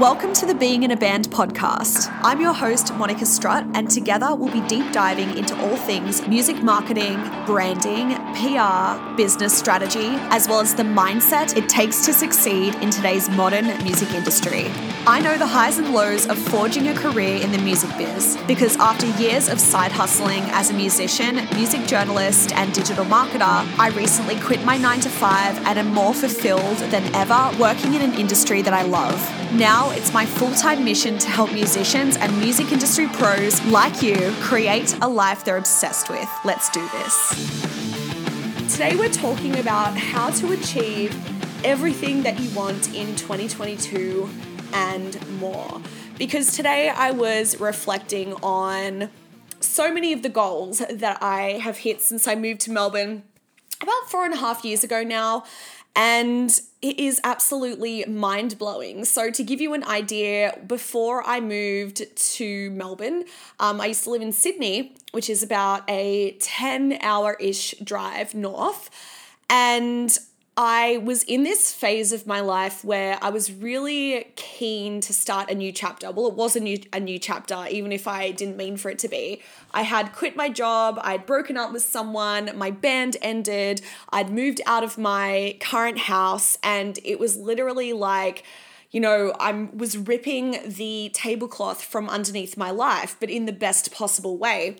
[0.00, 2.10] Welcome to the Being in a Band podcast.
[2.22, 6.62] I'm your host, Monica Strutt, and together we'll be deep diving into all things music
[6.62, 12.90] marketing, branding, PR, business strategy, as well as the mindset it takes to succeed in
[12.90, 14.68] today's modern music industry.
[15.06, 18.78] I know the highs and lows of forging a career in the music biz because
[18.78, 24.40] after years of side hustling as a musician, music journalist, and digital marketer, I recently
[24.40, 28.62] quit my 9 to 5 and am more fulfilled than ever working in an industry
[28.62, 29.39] that I love.
[29.52, 34.32] Now it's my full time mission to help musicians and music industry pros like you
[34.40, 36.28] create a life they're obsessed with.
[36.44, 38.72] Let's do this.
[38.72, 41.12] Today, we're talking about how to achieve
[41.64, 44.30] everything that you want in 2022
[44.72, 45.82] and more.
[46.16, 49.10] Because today I was reflecting on
[49.58, 53.24] so many of the goals that I have hit since I moved to Melbourne
[53.82, 55.44] about four and a half years ago now.
[55.96, 59.04] And it is absolutely mind blowing.
[59.04, 63.24] So, to give you an idea, before I moved to Melbourne,
[63.58, 68.34] um, I used to live in Sydney, which is about a 10 hour ish drive
[68.34, 68.88] north.
[69.50, 70.16] And
[70.62, 75.50] I was in this phase of my life where I was really keen to start
[75.50, 76.10] a new chapter.
[76.10, 78.98] Well, it was a new a new chapter, even if I didn't mean for it
[78.98, 79.40] to be.
[79.72, 84.60] I had quit my job, I'd broken up with someone, my band ended, I'd moved
[84.66, 88.44] out of my current house, and it was literally like
[88.90, 93.92] you know, I was ripping the tablecloth from underneath my life, but in the best
[93.92, 94.76] possible way.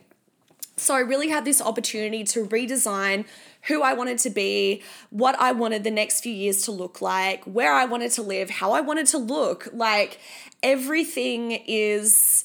[0.77, 3.27] So I really had this opportunity to redesign
[3.64, 7.44] who I wanted to be, what I wanted the next few years to look like,
[7.44, 9.69] where I wanted to live, how I wanted to look.
[9.72, 10.19] Like
[10.62, 12.44] everything is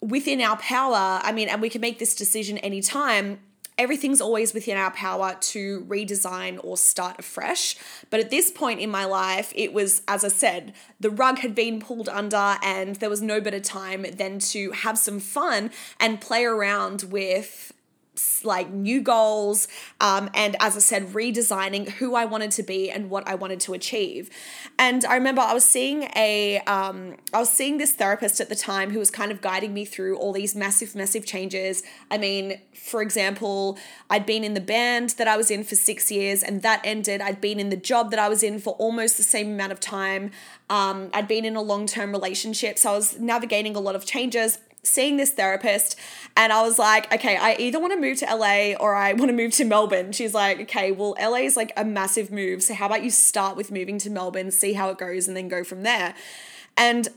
[0.00, 1.20] within our power.
[1.22, 3.40] I mean, and we can make this decision anytime.
[3.78, 7.76] Everything's always within our power to redesign or start afresh.
[8.10, 11.54] But at this point in my life, it was, as I said, the rug had
[11.54, 16.20] been pulled under, and there was no better time than to have some fun and
[16.20, 17.72] play around with
[18.44, 19.68] like new goals
[20.00, 23.60] um, and as i said redesigning who i wanted to be and what i wanted
[23.60, 24.30] to achieve.
[24.78, 28.56] And i remember i was seeing a um, I was seeing this therapist at the
[28.56, 31.82] time who was kind of guiding me through all these massive massive changes.
[32.10, 36.10] I mean for example i'd been in the band that i was in for six
[36.10, 37.20] years and that ended.
[37.20, 39.80] I'd been in the job that i was in for almost the same amount of
[39.80, 40.30] time.
[40.68, 44.58] Um, i'd been in a long-term relationship so i was navigating a lot of changes
[44.82, 45.96] seeing this therapist
[46.36, 49.28] and I was like, okay, I either want to move to LA or I want
[49.30, 50.12] to move to Melbourne.
[50.12, 52.62] She's like, okay, well, LA is like a massive move.
[52.62, 55.48] So how about you start with moving to Melbourne, see how it goes, and then
[55.48, 56.14] go from there?
[56.76, 57.08] And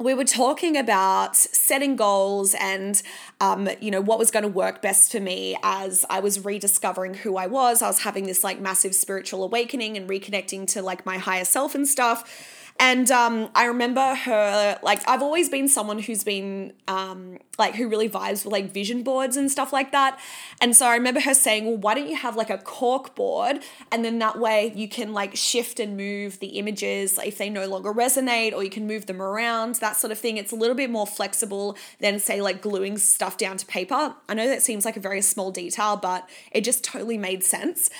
[0.00, 3.00] we were talking about setting goals and
[3.40, 7.14] um, you know what was going to work best for me as i was rediscovering
[7.14, 11.06] who i was i was having this like massive spiritual awakening and reconnecting to like
[11.06, 15.98] my higher self and stuff and um, I remember her, like, I've always been someone
[15.98, 20.18] who's been, um, like, who really vibes with, like, vision boards and stuff like that.
[20.60, 23.60] And so I remember her saying, well, why don't you have, like, a cork board?
[23.92, 27.66] And then that way you can, like, shift and move the images if they no
[27.66, 30.36] longer resonate, or you can move them around, that sort of thing.
[30.36, 34.14] It's a little bit more flexible than, say, like, gluing stuff down to paper.
[34.28, 37.90] I know that seems like a very small detail, but it just totally made sense.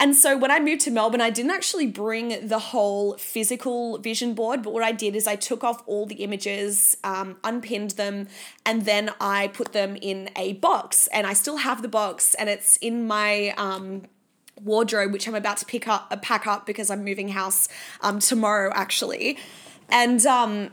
[0.00, 4.34] And so when I moved to Melbourne, I didn't actually bring the whole physical vision
[4.34, 8.28] board, but what I did is I took off all the images, um, unpinned them,
[8.66, 11.08] and then I put them in a box.
[11.12, 14.02] And I still have the box, and it's in my um,
[14.62, 17.68] wardrobe, which I'm about to pick up, uh, pack up because I'm moving house
[18.00, 19.38] um, tomorrow, actually.
[19.88, 20.70] And um,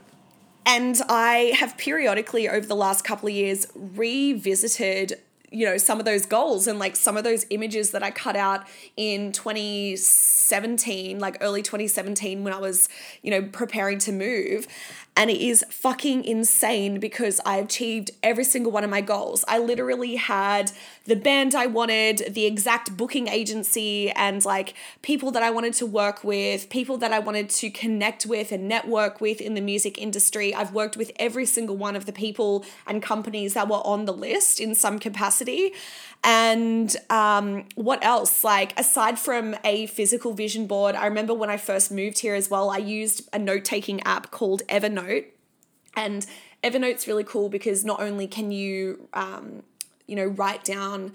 [0.64, 5.18] and I have periodically over the last couple of years revisited
[5.52, 8.36] you know some of those goals and like some of those images that I cut
[8.36, 8.66] out
[8.96, 12.88] in 2017 like early 2017 when I was
[13.22, 14.66] you know preparing to move
[15.14, 19.44] and it is fucking insane because I achieved every single one of my goals.
[19.46, 20.72] I literally had
[21.04, 24.72] the band I wanted, the exact booking agency, and like
[25.02, 28.68] people that I wanted to work with, people that I wanted to connect with and
[28.68, 30.54] network with in the music industry.
[30.54, 34.14] I've worked with every single one of the people and companies that were on the
[34.14, 35.74] list in some capacity.
[36.24, 38.44] And um, what else?
[38.44, 42.48] Like, aside from a physical vision board, I remember when I first moved here as
[42.48, 45.26] well, I used a note taking app called Evernote.
[45.96, 46.24] And
[46.62, 49.64] Evernote's really cool because not only can you, um,
[50.06, 51.12] you know, write down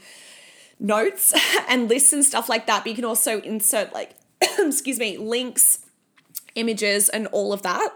[0.79, 1.33] notes
[1.69, 4.15] and lists and stuff like that, but you can also insert, like,
[4.59, 5.85] excuse me, links,
[6.55, 7.95] images, and all of that.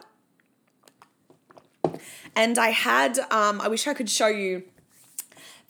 [2.37, 4.63] And I had, um, I wish I could show you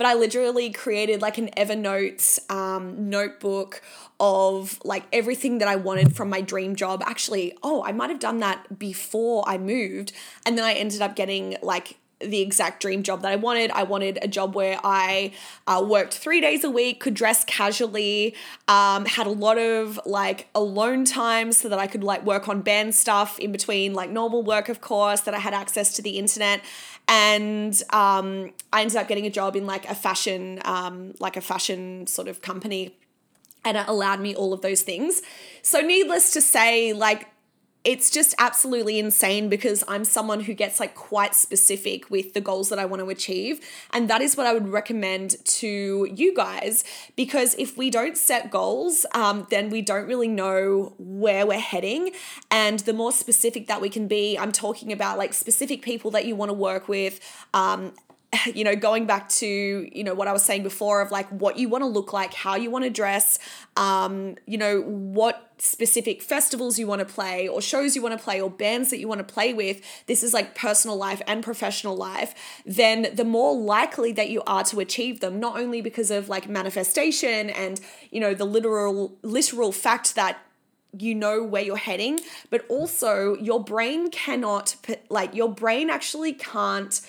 [0.02, 3.84] but I literally created like an Evernote um, notebook
[4.20, 7.04] of like everything that I wanted from my dream job.
[7.06, 10.12] Actually, oh, I might have done that before I moved.
[10.44, 13.72] And then I ended up getting like the exact dream job that I wanted.
[13.72, 15.34] I wanted a job where I
[15.68, 18.36] uh, worked three days a week, could dress casually,
[18.68, 22.62] um, had a lot of like alone time so that I could like work on
[22.62, 26.18] band stuff in between like normal work, of course, that I had access to the
[26.18, 26.62] internet.
[27.12, 31.42] And um, I ended up getting a job in like a fashion, um, like a
[31.42, 32.96] fashion sort of company
[33.64, 35.22] and it allowed me all of those things.
[35.62, 37.28] So, needless to say, like,
[37.84, 42.70] it's just absolutely insane because I'm someone who gets like quite specific with the goals
[42.70, 43.60] that I want to achieve.
[43.92, 46.84] And that is what I would recommend to you guys
[47.16, 52.12] because if we don't set goals, um, then we don't really know where we're heading.
[52.52, 56.26] And the more specific that we can be, I'm talking about like specific people that
[56.26, 57.20] you want to work with,
[57.54, 57.94] um,
[58.54, 59.48] you know, going back to,
[59.92, 62.34] you know, what I was saying before of like what you want to look like,
[62.34, 63.40] how you want to dress,
[63.76, 68.24] um, you know, what specific festivals you want to play or shows you want to
[68.24, 71.44] play or bands that you want to play with, this is like personal life and
[71.44, 72.34] professional life,
[72.66, 76.48] then the more likely that you are to achieve them, not only because of like
[76.48, 77.82] manifestation and,
[78.12, 80.38] you know, the literal literal fact that
[80.98, 82.20] you know where you're heading,
[82.50, 84.76] but also your brain cannot
[85.10, 87.02] like your brain actually can't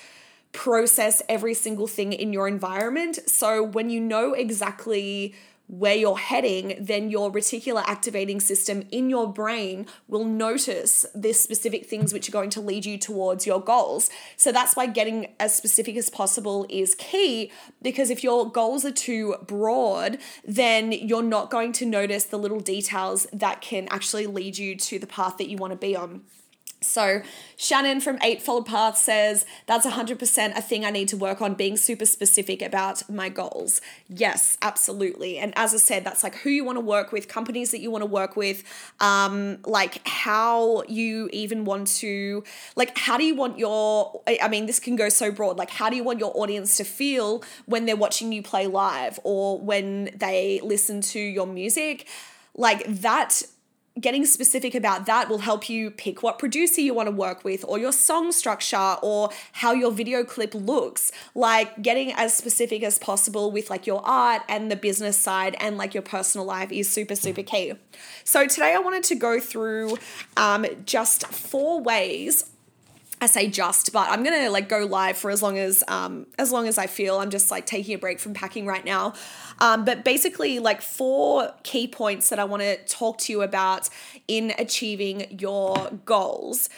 [0.52, 3.18] process every single thing in your environment.
[3.26, 5.34] So when you know exactly
[5.72, 11.86] where you're heading, then your reticular activating system in your brain will notice the specific
[11.86, 14.10] things which are going to lead you towards your goals.
[14.36, 17.50] So that's why getting as specific as possible is key
[17.80, 22.60] because if your goals are too broad, then you're not going to notice the little
[22.60, 26.22] details that can actually lead you to the path that you want to be on.
[26.84, 27.22] So,
[27.56, 31.76] Shannon from Eightfold Path says that's 100% a thing I need to work on being
[31.76, 33.80] super specific about my goals.
[34.08, 35.38] Yes, absolutely.
[35.38, 37.90] And as I said, that's like who you want to work with, companies that you
[37.90, 38.64] want to work with,
[39.00, 42.44] um, like how you even want to,
[42.76, 45.56] like, how do you want your, I mean, this can go so broad.
[45.56, 49.18] Like, how do you want your audience to feel when they're watching you play live
[49.24, 52.06] or when they listen to your music?
[52.54, 53.42] Like, that
[54.00, 57.64] getting specific about that will help you pick what producer you want to work with
[57.68, 61.12] or your song structure or how your video clip looks.
[61.34, 65.76] Like getting as specific as possible with like your art and the business side and
[65.76, 67.74] like your personal life is super super key.
[68.24, 69.98] So today i wanted to go through
[70.36, 72.51] um, just four ways
[73.22, 76.50] I say just, but I'm gonna like go live for as long as um, as
[76.50, 77.18] long as I feel.
[77.18, 79.14] I'm just like taking a break from packing right now.
[79.60, 83.88] Um, but basically, like four key points that I want to talk to you about
[84.26, 86.68] in achieving your goals.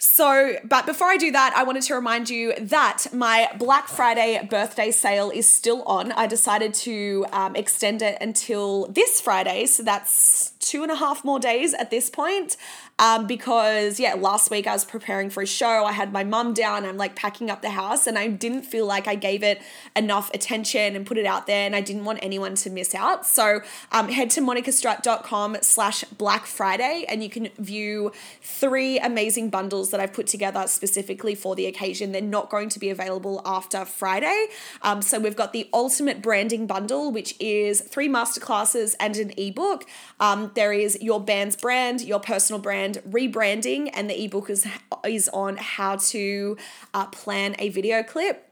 [0.00, 4.40] So, but before I do that, I wanted to remind you that my Black Friday
[4.48, 6.12] birthday sale is still on.
[6.12, 9.66] I decided to um, extend it until this Friday.
[9.66, 12.56] So that's two and a half more days at this point.
[13.00, 15.84] Um, because yeah, last week I was preparing for a show.
[15.84, 16.84] I had my mum down.
[16.84, 19.62] I'm like packing up the house, and I didn't feel like I gave it
[19.94, 23.24] enough attention and put it out there, and I didn't want anyone to miss out.
[23.24, 23.60] So
[23.92, 28.12] um, head to monicastrutt.com/slash Black Friday, and you can view
[28.42, 32.10] three amazing bundles that I've put together specifically for the occasion.
[32.10, 34.48] They're not going to be available after Friday.
[34.82, 39.84] Um, so we've got the Ultimate Branding Bundle, which is three masterclasses and an ebook.
[40.18, 44.66] Um, there is your band's brand, your personal brand, rebranding, and the ebook is
[45.06, 46.56] is on how to
[46.92, 48.50] uh, plan a video clip.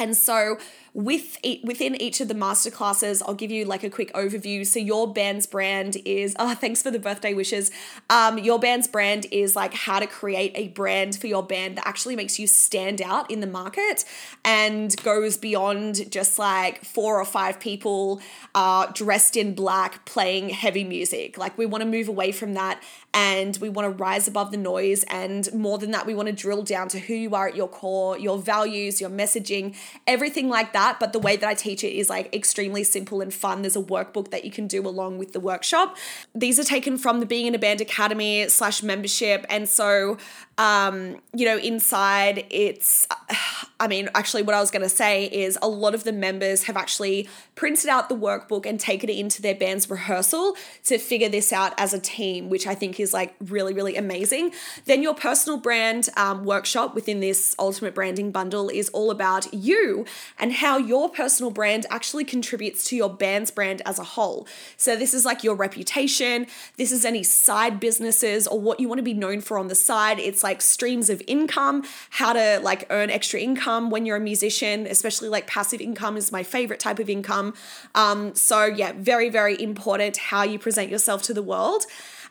[0.00, 0.58] And so
[0.96, 4.66] with within each of the masterclasses, I'll give you like a quick overview.
[4.66, 7.70] So your band's brand is oh, thanks for the birthday wishes.
[8.08, 11.86] Um, your band's brand is like how to create a brand for your band that
[11.86, 14.06] actually makes you stand out in the market
[14.42, 18.22] and goes beyond just like four or five people
[18.54, 21.36] uh, dressed in black playing heavy music.
[21.36, 24.56] Like we want to move away from that and we want to rise above the
[24.56, 25.02] noise.
[25.04, 27.68] And more than that, we want to drill down to who you are at your
[27.68, 29.74] core, your values, your messaging,
[30.06, 33.20] everything like that that, but the way that I teach it is like extremely simple
[33.20, 33.62] and fun.
[33.62, 35.96] There's a workbook that you can do along with the workshop.
[36.34, 39.44] These are taken from the Being in a Band Academy slash membership.
[39.48, 40.18] And so,
[40.58, 43.06] um, you know, inside it's,
[43.80, 46.62] I mean, actually, what I was going to say is a lot of the members
[46.62, 51.28] have actually printed out the workbook and taken it into their band's rehearsal to figure
[51.28, 54.52] this out as a team, which I think is like really, really amazing.
[54.86, 60.06] Then your personal brand um, workshop within this ultimate branding bundle is all about you
[60.38, 64.46] and how your personal brand actually contributes to your band's brand as a whole.
[64.76, 68.98] So, this is like your reputation, this is any side businesses or what you want
[68.98, 70.18] to be known for on the side.
[70.18, 74.20] It's like streams of income, how to like earn extra income income when you're a
[74.20, 77.54] musician, especially like passive income is my favorite type of income.
[77.94, 81.84] Um, so, yeah, very, very important how you present yourself to the world.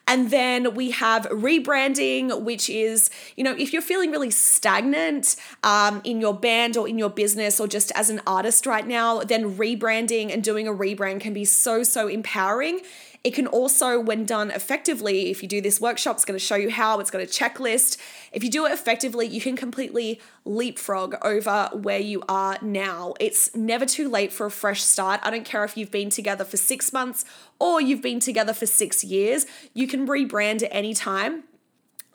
[0.07, 6.01] And then we have rebranding, which is, you know, if you're feeling really stagnant um,
[6.03, 9.57] in your band or in your business or just as an artist right now, then
[9.57, 12.81] rebranding and doing a rebrand can be so, so empowering.
[13.25, 16.53] It can also, when done effectively, if you do this workshop, it's going to show
[16.53, 17.98] you how, it's got a checklist.
[18.32, 23.15] If you do it effectively, you can completely leapfrog over where you are now.
[23.20, 25.22] It's never too late for a fresh start.
[25.24, 27.25] I don't care if you've been together for six months
[27.58, 31.46] or you've been together for six years, you can rebrand at any time.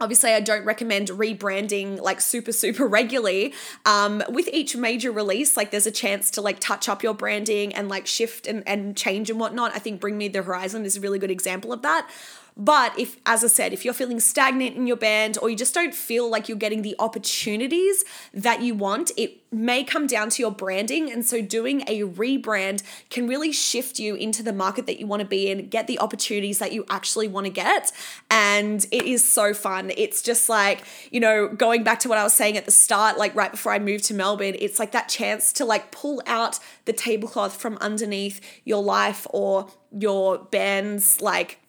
[0.00, 3.52] Obviously, I don't recommend rebranding like super, super regularly.
[3.84, 7.74] Um, with each major release, like there's a chance to like touch up your branding
[7.74, 9.72] and like shift and, and change and whatnot.
[9.74, 12.08] I think Bring Me the Horizon is a really good example of that.
[12.60, 15.72] But if, as I said, if you're feeling stagnant in your band or you just
[15.72, 20.42] don't feel like you're getting the opportunities that you want, it may come down to
[20.42, 21.10] your branding.
[21.10, 25.20] And so doing a rebrand can really shift you into the market that you want
[25.20, 27.92] to be in, get the opportunities that you actually want to get.
[28.30, 29.90] And it is so fun.
[29.96, 33.16] It's just like, you know, going back to what I was saying at the start,
[33.16, 36.58] like right before I moved to Melbourne, it's like that chance to like pull out
[36.84, 41.59] the tablecloth from underneath your life or your band's like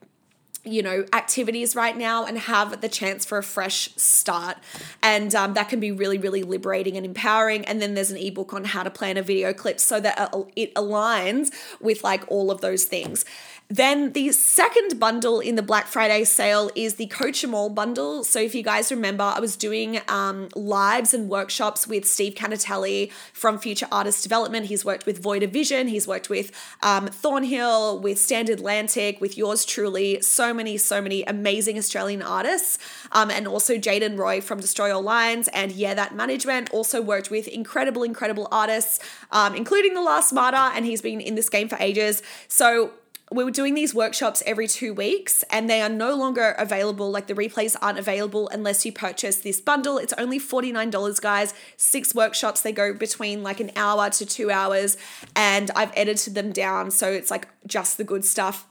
[0.63, 4.57] you know activities right now and have the chance for a fresh start.
[5.01, 7.65] And um, that can be really really liberating and empowering.
[7.65, 10.73] And then there's an ebook on how to plan a video clip so that it
[10.75, 13.25] aligns with like all of those things
[13.71, 18.25] then the second bundle in the Black Friday sale is the Coach 'em All bundle.
[18.25, 23.09] So if you guys remember, I was doing um, lives and workshops with Steve Canatelli
[23.31, 24.65] from Future Artist Development.
[24.65, 25.87] He's worked with Void of Vision.
[25.87, 26.51] He's worked with
[26.83, 30.21] um, Thornhill, with Stand Atlantic, with yours truly.
[30.21, 32.77] So many, so many amazing Australian artists.
[33.13, 36.71] Um, and also Jaden Roy from Destroy All Lines and Yeah That Management.
[36.71, 38.99] Also worked with incredible, incredible artists,
[39.31, 40.75] um, including The Last Martyr.
[40.75, 42.21] And he's been in this game for ages.
[42.49, 42.91] So
[43.31, 47.09] we were doing these workshops every two weeks and they are no longer available.
[47.09, 49.97] Like the replays aren't available unless you purchase this bundle.
[49.97, 51.53] It's only $49 guys.
[51.77, 54.97] Six workshops they go between like an hour to two hours
[55.35, 58.67] and i've edited them down so it's like just the good stuff.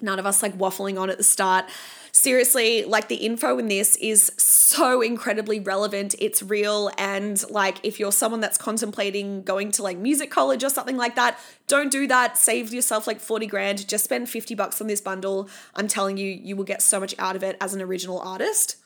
[0.00, 1.66] None of us like waffling on at the start
[2.12, 6.14] seriously, like the info in this is so incredibly relevant.
[6.18, 6.90] It's real.
[6.98, 11.16] And like, if you're someone that's contemplating going to like music college or something like
[11.16, 12.38] that, don't do that.
[12.38, 13.88] Save yourself like 40 grand.
[13.88, 15.48] Just spend 50 bucks on this bundle.
[15.74, 18.76] I'm telling you, you will get so much out of it as an original artist.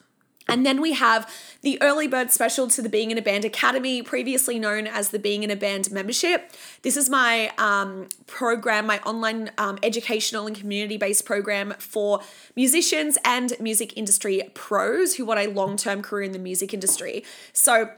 [0.49, 4.03] And then we have the early bird special to the Being in a Band Academy,
[4.03, 6.53] previously known as the Being in a Band membership.
[6.83, 12.21] This is my um, program, my online um, educational and community based program for
[12.55, 17.25] musicians and music industry pros who want a long term career in the music industry.
[17.53, 17.91] So,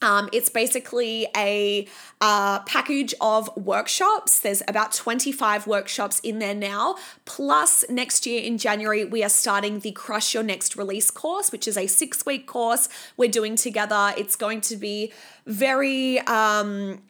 [0.00, 1.86] um, it's basically a
[2.20, 4.40] uh, package of workshops.
[4.40, 6.96] There's about 25 workshops in there now.
[7.24, 11.66] Plus, next year in January, we are starting the Crush Your Next Release course, which
[11.66, 14.14] is a six week course we're doing together.
[14.16, 15.12] It's going to be
[15.46, 17.02] very, um,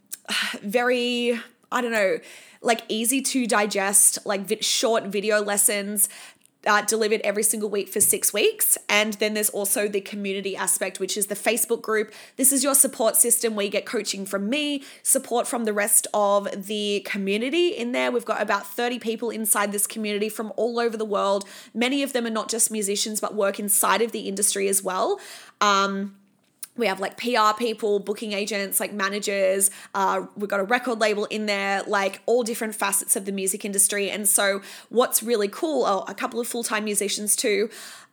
[0.63, 1.39] very,
[1.71, 2.19] I don't know,
[2.63, 6.09] like easy to digest, like short video lessons
[6.69, 8.77] uh, delivered every single week for six weeks.
[8.89, 12.13] And then there's also the community aspect, which is the Facebook group.
[12.37, 16.07] This is your support system where you get coaching from me, support from the rest
[16.13, 18.13] of the community in there.
[18.13, 21.49] We've got about 30 people inside this community from all over the world.
[21.73, 25.19] Many of them are not just musicians, but work inside of the industry as well.
[25.63, 26.18] Um,
[26.79, 29.71] we have like PR people, booking agents, like managers.
[29.95, 33.65] Uh, we've got a record label in there, like all different facets of the music
[33.65, 34.11] industry.
[34.11, 37.69] And so, what's really cool, oh, a couple of full time musicians too.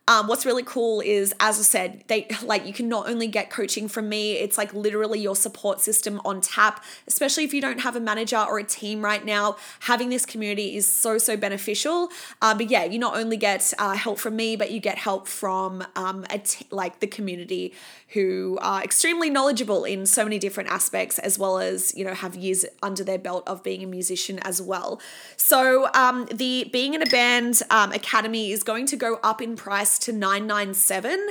[0.08, 3.50] Um, what's really cool is, as I said, they like you can not only get
[3.50, 7.80] coaching from me, it's like literally your support system on tap, especially if you don't
[7.80, 9.56] have a manager or a team right now.
[9.80, 12.10] Having this community is so, so beneficial.
[12.40, 15.26] Uh, but yeah, you not only get uh, help from me, but you get help
[15.26, 17.74] from um, a t- like the community
[18.10, 22.36] who are extremely knowledgeable in so many different aspects, as well as, you know, have
[22.36, 25.00] years under their belt of being a musician as well.
[25.36, 29.56] So um, the Being in a Band um, Academy is going to go up in
[29.56, 31.28] price to 997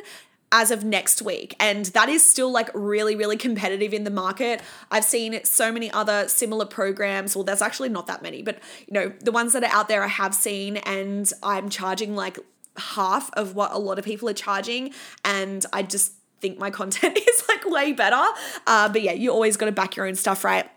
[0.51, 1.55] as of next week.
[1.59, 4.61] And that is still like really, really competitive in the market.
[4.89, 7.35] I've seen so many other similar programs.
[7.35, 10.03] Well, there's actually not that many, but you know, the ones that are out there
[10.03, 12.39] I have seen, and I'm charging like
[12.77, 14.93] half of what a lot of people are charging.
[15.23, 18.23] And I just think my content is like way better.
[18.65, 20.69] Uh, but yeah, you always got to back your own stuff, right?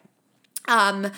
[0.67, 1.13] Um,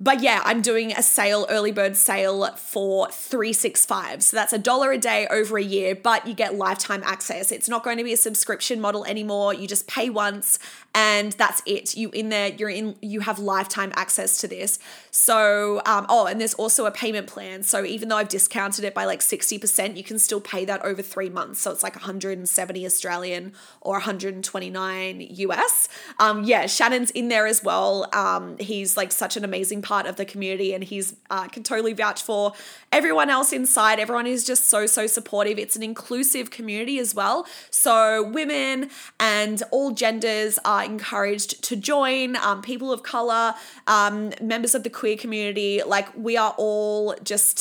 [0.00, 4.22] but yeah, I'm doing a sale, early bird sale for 365.
[4.22, 7.52] So that's a dollar a day over a year, but you get lifetime access.
[7.52, 9.52] It's not going to be a subscription model anymore.
[9.52, 10.58] You just pay once
[10.94, 11.96] and that's it.
[11.96, 14.78] You in there, you're in, you have lifetime access to this.
[15.10, 17.62] So, um, oh, and there's also a payment plan.
[17.62, 21.02] So even though I've discounted it by like 60%, you can still pay that over
[21.02, 21.60] three months.
[21.60, 23.52] So it's like 170 Australian
[23.82, 25.88] or 129 US.
[26.18, 28.08] Um, yeah, Shannon's in there as well.
[28.12, 31.92] Um, he's like such an amazing part of the community and he's uh, can totally
[31.92, 32.52] vouch for
[32.92, 33.98] everyone else inside.
[33.98, 35.58] Everyone is just so, so supportive.
[35.58, 37.44] It's an inclusive community as well.
[37.70, 43.54] So women and all genders are encouraged to join, um, people of color,
[43.88, 45.82] um, members of the queer community.
[45.84, 47.56] Like we are all just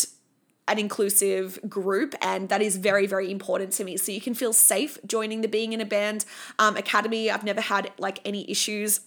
[0.68, 3.98] an inclusive group, and that is very, very important to me.
[3.98, 6.26] So you can feel safe joining the Being in a Band
[6.60, 7.32] um, Academy.
[7.32, 9.02] I've never had like any issues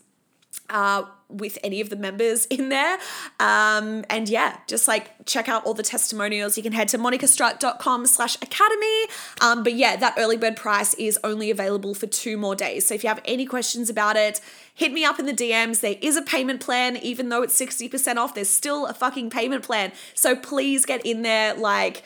[0.70, 2.98] uh, with any of the members in there.
[3.40, 6.56] Um, and yeah, just like check out all the testimonials.
[6.56, 9.04] You can head to monicastrutt.com slash academy.
[9.40, 12.86] Um, but yeah, that early bird price is only available for two more days.
[12.86, 14.40] So if you have any questions about it,
[14.74, 15.80] hit me up in the DMs.
[15.80, 19.64] There is a payment plan, even though it's 60% off, there's still a fucking payment
[19.64, 19.92] plan.
[20.14, 21.54] So please get in there.
[21.54, 22.04] Like,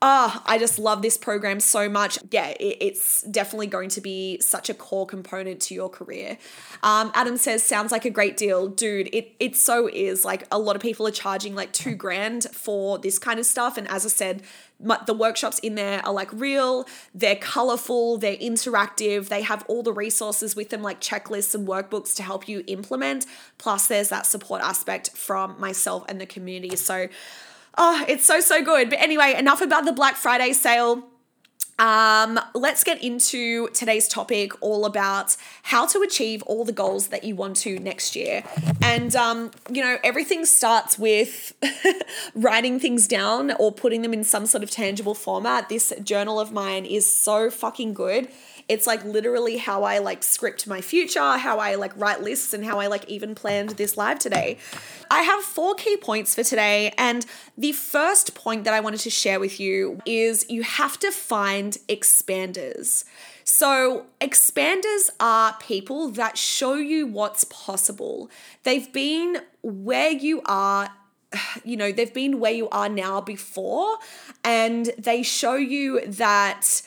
[0.00, 2.20] Oh, I just love this program so much.
[2.30, 6.38] Yeah, it's definitely going to be such a core component to your career.
[6.84, 8.68] Um, Adam says, sounds like a great deal.
[8.68, 10.24] Dude, it, it so is.
[10.24, 13.76] Like, a lot of people are charging like two grand for this kind of stuff.
[13.76, 14.44] And as I said,
[14.78, 19.92] the workshops in there are like real, they're colorful, they're interactive, they have all the
[19.92, 23.26] resources with them, like checklists and workbooks to help you implement.
[23.58, 26.76] Plus, there's that support aspect from myself and the community.
[26.76, 27.08] So,
[27.80, 28.90] Oh, it's so, so good.
[28.90, 31.04] But anyway, enough about the Black Friday sale.
[31.78, 37.22] Um, let's get into today's topic all about how to achieve all the goals that
[37.22, 38.42] you want to next year.
[38.82, 41.52] And, um, you know, everything starts with
[42.34, 45.68] writing things down or putting them in some sort of tangible format.
[45.68, 48.26] This journal of mine is so fucking good
[48.68, 52.64] it's like literally how I like script my future, how I like write lists, and
[52.64, 54.58] how I like even planned this live today.
[55.10, 56.92] I have four key points for today.
[56.98, 57.24] And
[57.56, 61.78] the first point that I wanted to share with you is you have to find
[61.88, 63.04] expanders.
[63.44, 68.30] So, expanders are people that show you what's possible.
[68.64, 70.90] They've been where you are
[71.64, 73.98] you know, they've been where you are now before,
[74.44, 76.82] and they show you that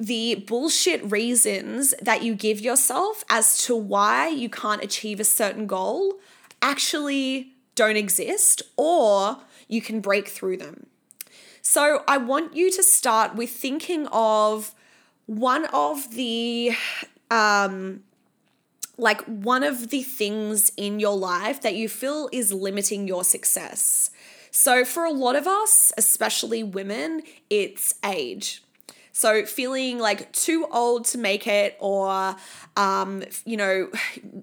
[0.00, 5.66] the bullshit reasons that you give yourself as to why you can't achieve a certain
[5.66, 6.14] goal
[6.62, 9.36] actually don't exist or
[9.68, 10.86] you can break through them.
[11.60, 14.74] So I want you to start with thinking of
[15.26, 16.72] one of the
[17.30, 18.02] um
[18.96, 24.10] like one of the things in your life that you feel is limiting your success.
[24.50, 28.62] So for a lot of us, especially women, it's age.
[29.20, 32.34] So feeling like too old to make it, or
[32.74, 33.90] um, you know,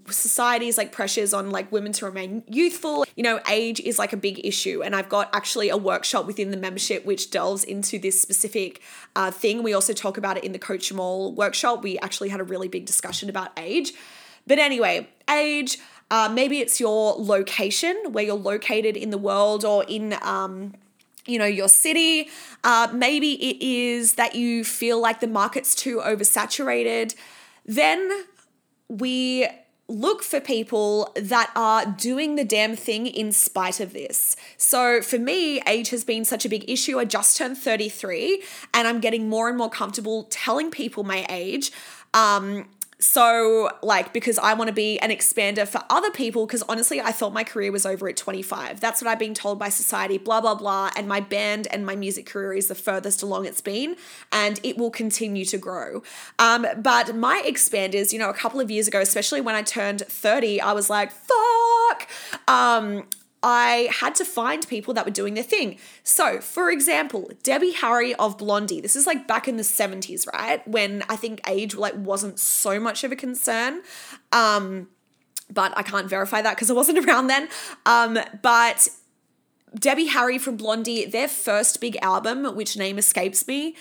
[0.07, 3.03] society's like pressures on like women to remain youthful.
[3.15, 6.51] You know, age is like a big issue, and I've got actually a workshop within
[6.51, 8.83] the membership which delves into this specific
[9.15, 9.63] uh, thing.
[9.63, 11.81] We also talk about it in the Coach 'em All workshop.
[11.81, 13.93] We actually had a really big discussion about age.
[14.45, 15.79] But anyway, age.
[16.09, 20.73] Uh, maybe it's your location, where you're located in the world, or in um,
[21.27, 22.29] you know, your city.
[22.63, 27.15] Uh, maybe it is that you feel like the market's too oversaturated.
[27.65, 28.25] Then
[28.87, 29.47] we
[29.89, 34.35] look for people that are doing the damn thing in spite of this.
[34.57, 36.99] So for me, age has been such a big issue.
[36.99, 41.71] I just turned 33 and I'm getting more and more comfortable telling people my age.
[42.13, 42.67] Um,
[42.99, 47.11] so like because I want to be an expander for other people because honestly I
[47.11, 48.79] thought my career was over at 25.
[48.79, 51.95] That's what I've been told by society blah blah blah and my band and my
[51.95, 53.95] music career is the furthest along it's been
[54.31, 56.01] and it will continue to grow.
[56.39, 60.01] Um but my expanders, you know, a couple of years ago, especially when I turned
[60.01, 62.09] 30, I was like fuck.
[62.47, 63.03] Um
[63.43, 65.77] I had to find people that were doing their thing.
[66.03, 68.81] So, for example, Debbie Harry of Blondie.
[68.81, 70.67] This is like back in the 70s, right?
[70.67, 73.81] When I think age like wasn't so much of a concern.
[74.31, 74.89] Um
[75.49, 77.47] but I can't verify that because I wasn't around then.
[77.85, 78.89] Um but
[79.75, 83.75] Debbie Harry from Blondie, their first big album, which name escapes me,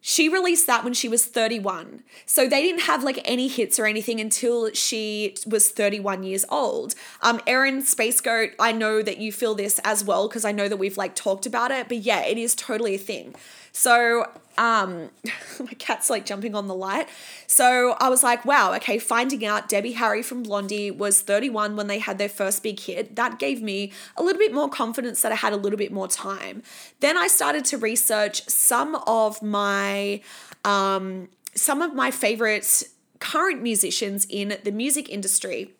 [0.00, 2.02] she released that when she was 31.
[2.24, 6.94] So they didn't have like any hits or anything until she was 31 years old.
[7.22, 10.68] Um, Erin Space Goat, I know that you feel this as well because I know
[10.68, 13.34] that we've like talked about it, but yeah, it is totally a thing.
[13.78, 15.10] So, um,
[15.60, 17.08] my cat's like jumping on the light.
[17.46, 21.86] So I was like, wow, okay, finding out Debbie Harry from Blondie was 31 when
[21.86, 25.30] they had their first big hit, that gave me a little bit more confidence that
[25.30, 26.64] I had a little bit more time.
[26.98, 30.22] Then I started to research some of my,
[30.64, 32.82] um, some of my favorite
[33.20, 35.70] current musicians in the music industry.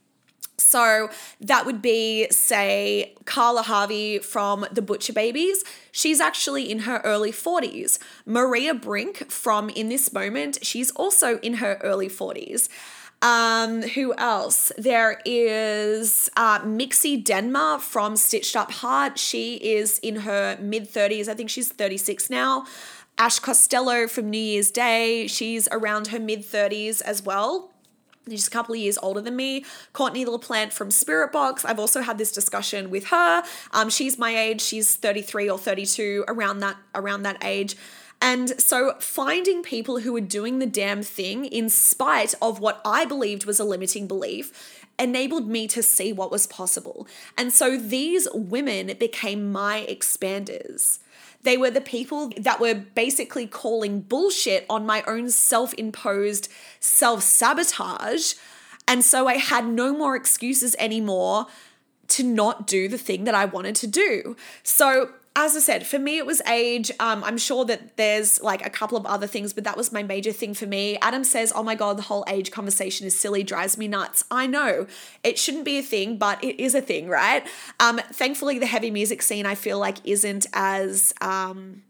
[0.58, 1.08] So
[1.40, 5.64] that would be, say, Carla Harvey from the Butcher Babies.
[5.92, 7.98] She's actually in her early 40s.
[8.26, 12.68] Maria Brink from In This Moment, she's also in her early 40s.
[13.22, 14.70] Um, who else?
[14.78, 19.18] There is uh, Mixi Demner from Stitched Up Heart.
[19.18, 21.28] She is in her mid 30s.
[21.28, 22.64] I think she's 36 now.
[23.16, 25.26] Ash Costello from New Year's Day.
[25.26, 27.72] She's around her mid 30s as well
[28.36, 29.64] just a couple of years older than me.
[29.92, 31.64] Courtney LaPlante from Spiritbox.
[31.64, 33.42] I've also had this discussion with her.
[33.72, 34.60] Um, she's my age.
[34.60, 37.76] She's 33 or 32, around that around that age.
[38.20, 43.04] And so finding people who are doing the damn thing in spite of what I
[43.04, 47.06] believed was a limiting belief enabled me to see what was possible.
[47.36, 50.98] And so these women became my expanders.
[51.42, 56.48] They were the people that were basically calling bullshit on my own self imposed
[56.80, 58.34] self sabotage.
[58.86, 61.46] And so I had no more excuses anymore
[62.08, 64.36] to not do the thing that I wanted to do.
[64.62, 66.90] So as I said, for me, it was age.
[66.98, 70.02] Um, I'm sure that there's like a couple of other things, but that was my
[70.02, 70.98] major thing for me.
[71.00, 74.24] Adam says, Oh my God, the whole age conversation is silly, drives me nuts.
[74.32, 74.88] I know
[75.22, 77.46] it shouldn't be a thing, but it is a thing, right?
[77.78, 81.14] Um, thankfully, the heavy music scene, I feel like, isn't as.
[81.20, 81.84] Um,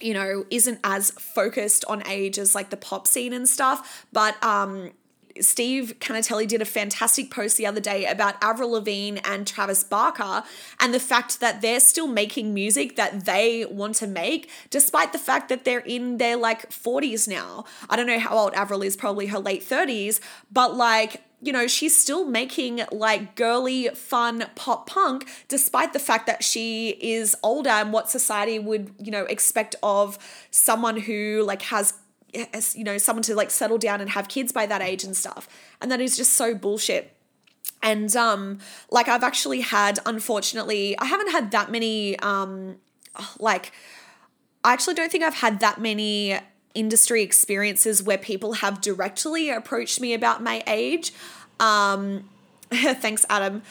[0.00, 4.06] you know, isn't as focused on age as like the pop scene and stuff.
[4.12, 4.92] But um,
[5.40, 10.42] Steve Canatelli did a fantastic post the other day about Avril Lavigne and Travis Barker
[10.80, 15.18] and the fact that they're still making music that they want to make, despite the
[15.18, 17.64] fact that they're in their like 40s now.
[17.88, 20.20] I don't know how old Avril is, probably her late 30s,
[20.50, 26.26] but like, you know, she's still making like girly, fun pop punk, despite the fact
[26.26, 30.18] that she is older and what society would, you know, expect of
[30.50, 31.94] someone who like has
[32.52, 35.16] as you know someone to like settle down and have kids by that age and
[35.16, 35.48] stuff.
[35.80, 37.14] And that is just so bullshit.
[37.82, 38.58] And um
[38.90, 42.76] like i've actually had unfortunately i haven't had that many um
[43.38, 43.72] like
[44.64, 46.36] i actually don't think i've had that many
[46.74, 51.12] industry experiences where people have directly approached me about my age.
[51.60, 52.28] Um
[52.70, 53.62] thanks adam.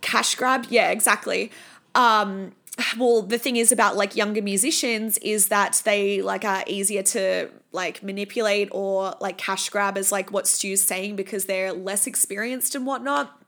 [0.00, 0.66] Cash grab?
[0.70, 1.50] Yeah exactly.
[1.94, 2.52] Um
[2.98, 7.48] well the thing is about like younger musicians is that they like are easier to
[7.72, 12.74] like manipulate or like cash grab as like what stu's saying because they're less experienced
[12.74, 13.38] and whatnot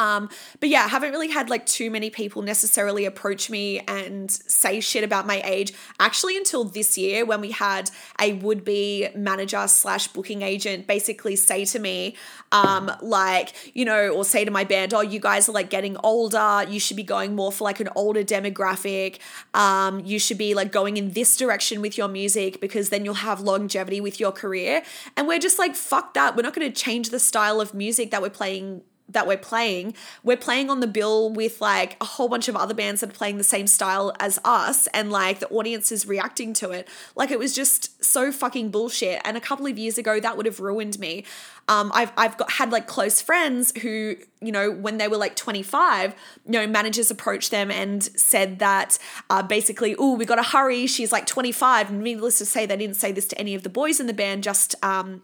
[0.00, 4.30] um, but yeah, I haven't really had like too many people necessarily approach me and
[4.30, 5.74] say shit about my age.
[5.98, 11.36] Actually, until this year, when we had a would be manager slash booking agent basically
[11.36, 12.16] say to me,
[12.50, 15.98] um, like, you know, or say to my band, oh, you guys are like getting
[16.02, 16.64] older.
[16.66, 19.18] You should be going more for like an older demographic.
[19.52, 23.14] Um, you should be like going in this direction with your music because then you'll
[23.14, 24.82] have longevity with your career.
[25.18, 26.36] And we're just like, fuck that.
[26.36, 28.80] We're not going to change the style of music that we're playing
[29.12, 32.74] that we're playing, we're playing on the bill with like a whole bunch of other
[32.74, 36.52] bands that are playing the same style as us, and like the audience is reacting
[36.54, 36.88] to it.
[37.14, 39.20] Like it was just so fucking bullshit.
[39.24, 41.24] And a couple of years ago, that would have ruined me.
[41.68, 45.36] Um, I've I've got had like close friends who you know when they were like
[45.36, 46.14] 25,
[46.46, 50.86] you know managers approached them and said that uh, basically, oh, we got to hurry.
[50.86, 53.68] She's like 25, and needless to say, they didn't say this to any of the
[53.68, 55.22] boys in the band, just um,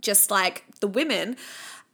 [0.00, 1.36] just like the women.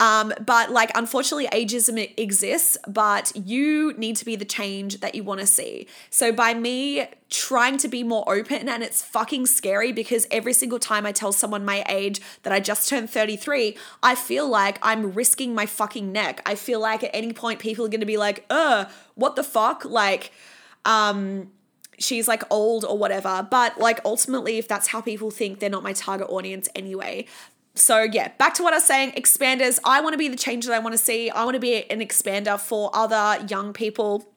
[0.00, 5.22] Um, but like, unfortunately, ageism exists, but you need to be the change that you
[5.22, 5.86] want to see.
[6.08, 10.78] So by me trying to be more open, and it's fucking scary because every single
[10.78, 15.12] time I tell someone my age that I just turned 33, I feel like I'm
[15.12, 16.40] risking my fucking neck.
[16.46, 18.86] I feel like at any point people are going to be like, uh,
[19.16, 19.84] what the fuck?
[19.84, 20.32] Like,
[20.86, 21.50] um,
[21.98, 23.46] she's like old or whatever.
[23.48, 27.26] But like ultimately, if that's how people think, they're not my target audience anyway
[27.80, 29.78] so yeah, back to what I was saying, expanders.
[29.84, 31.30] I want to be the change that I want to see.
[31.30, 34.29] I want to be an expander for other young people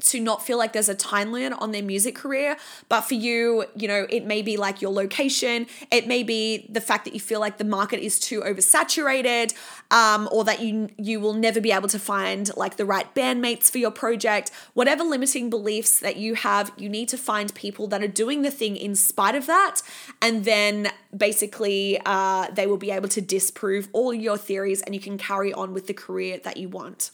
[0.00, 2.56] to not feel like there's a time on their music career.
[2.88, 6.80] But for you, you know, it may be like your location, it may be the
[6.80, 9.54] fact that you feel like the market is too oversaturated,
[9.90, 13.70] um, or that you you will never be able to find like the right bandmates
[13.70, 14.50] for your project.
[14.74, 18.50] Whatever limiting beliefs that you have, you need to find people that are doing the
[18.50, 19.82] thing in spite of that,
[20.20, 25.00] and then basically uh, they will be able to disprove all your theories, and you
[25.00, 27.12] can carry on with the career that you want.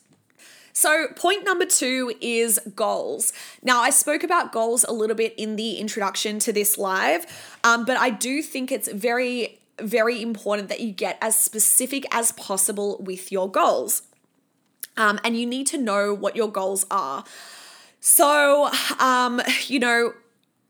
[0.76, 3.32] So, point number two is goals.
[3.62, 7.24] Now, I spoke about goals a little bit in the introduction to this live,
[7.64, 12.32] um, but I do think it's very, very important that you get as specific as
[12.32, 14.02] possible with your goals.
[14.98, 17.24] Um, and you need to know what your goals are.
[18.00, 20.12] So, um, you know,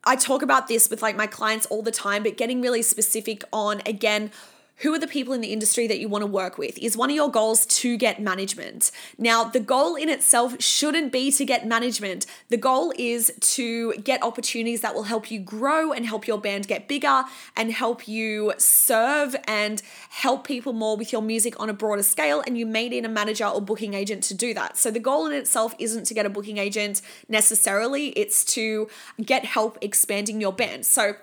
[0.04, 3.42] I talk about this with like my clients all the time, but getting really specific
[3.52, 4.30] on again,
[4.78, 6.76] who are the people in the industry that you want to work with?
[6.78, 8.90] Is one of your goals to get management?
[9.16, 12.26] Now, the goal in itself shouldn't be to get management.
[12.50, 16.68] The goal is to get opportunities that will help you grow and help your band
[16.68, 17.24] get bigger
[17.56, 22.42] and help you serve and help people more with your music on a broader scale.
[22.46, 24.76] And you may need a manager or booking agent to do that.
[24.76, 28.88] So, the goal in itself isn't to get a booking agent necessarily, it's to
[29.24, 30.84] get help expanding your band.
[30.84, 31.14] So,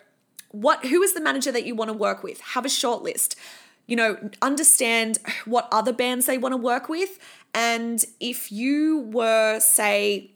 [0.53, 2.39] what who is the manager that you want to work with?
[2.39, 3.35] Have a short list.
[3.87, 7.19] You know understand what other bands they want to work with.
[7.53, 10.31] And if you were say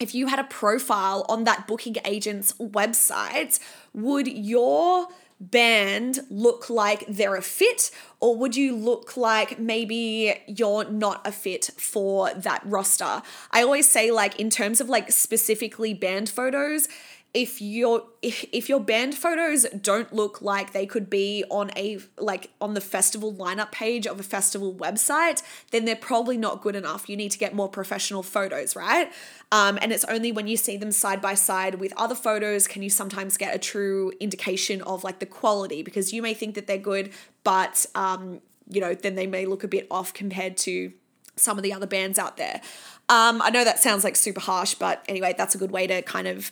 [0.00, 3.60] if you had a profile on that booking agent's website
[3.92, 5.08] would your
[5.40, 7.90] band look like they're a fit?
[8.20, 13.22] Or would you look like maybe you're not a fit for that roster?
[13.50, 16.88] I always say like in terms of like specifically band photos
[17.32, 21.98] if your if, if your band photos don't look like they could be on a
[22.18, 26.74] like on the festival lineup page of a festival website then they're probably not good
[26.74, 27.08] enough.
[27.08, 29.12] You need to get more professional photos right?
[29.52, 32.82] Um, and it's only when you see them side by side with other photos can
[32.82, 36.66] you sometimes get a true indication of like the quality because you may think that
[36.66, 37.12] they're good
[37.44, 40.92] but um, you know then they may look a bit off compared to
[41.36, 42.60] some of the other bands out there.
[43.08, 46.00] Um, i know that sounds like super harsh but anyway that's a good way to
[46.02, 46.50] kind of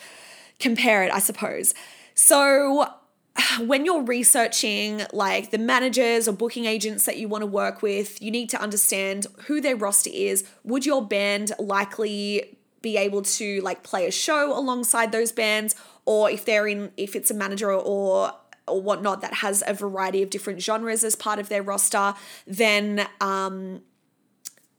[0.58, 1.74] compare it, I suppose.
[2.14, 2.88] So,
[3.60, 8.20] when you're researching like the managers or booking agents that you want to work with,
[8.20, 10.44] you need to understand who their roster is.
[10.64, 16.30] Would your band likely be able to like play a show alongside those bands or
[16.30, 18.32] if they're in if it's a manager or
[18.68, 22.14] or whatnot that has a variety of different genres as part of their roster,
[22.46, 23.80] then um,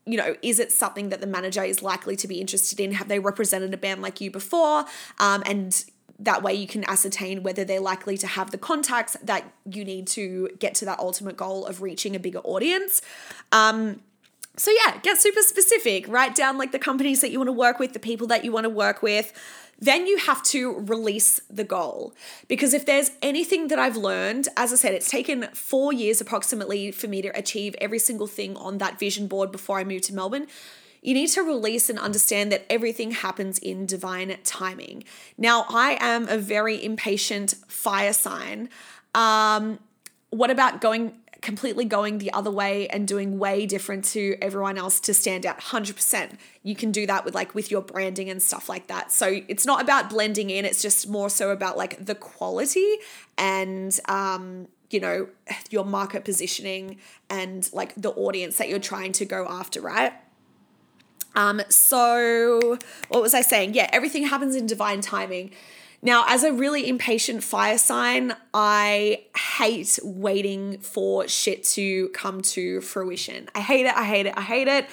[0.06, 2.92] you know, is it something that the manager is likely to be interested in?
[2.92, 4.84] Have they represented a band like you before?
[5.18, 5.84] Um, and
[6.18, 10.06] that way you can ascertain whether they're likely to have the contacts that you need
[10.08, 13.00] to get to that ultimate goal of reaching a bigger audience.
[13.52, 14.00] Um,
[14.56, 16.06] so yeah, get super specific.
[16.08, 18.52] Write down like the companies that you want to work with, the people that you
[18.52, 19.32] want to work with.
[19.80, 22.14] Then you have to release the goal.
[22.48, 26.90] Because if there's anything that I've learned, as I said, it's taken four years approximately
[26.90, 30.14] for me to achieve every single thing on that vision board before I moved to
[30.14, 30.46] Melbourne.
[31.02, 35.04] You need to release and understand that everything happens in divine timing.
[35.38, 38.68] Now, I am a very impatient fire sign.
[39.14, 39.78] Um,
[40.28, 45.00] what about going completely going the other way and doing way different to everyone else
[45.00, 45.58] to stand out.
[45.58, 49.10] 100% you can do that with like with your branding and stuff like that.
[49.10, 50.64] So it's not about blending in.
[50.64, 52.96] It's just more so about like the quality
[53.38, 55.28] and um you know
[55.70, 56.98] your market positioning
[57.28, 60.12] and like the audience that you're trying to go after right?
[61.34, 63.74] Um so what was i saying?
[63.74, 65.52] Yeah everything happens in divine timing
[66.02, 69.24] now, as a really impatient fire sign, I
[69.58, 73.48] hate waiting for shit to come to fruition.
[73.54, 73.94] I hate it.
[73.94, 74.34] I hate it.
[74.36, 74.86] I hate it.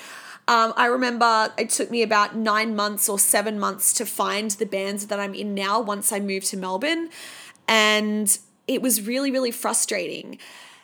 [0.50, 4.66] Um, I remember it took me about nine months or seven months to find the
[4.66, 7.10] bands that I'm in now once I moved to Melbourne.
[7.70, 10.40] And it was really, really frustrating.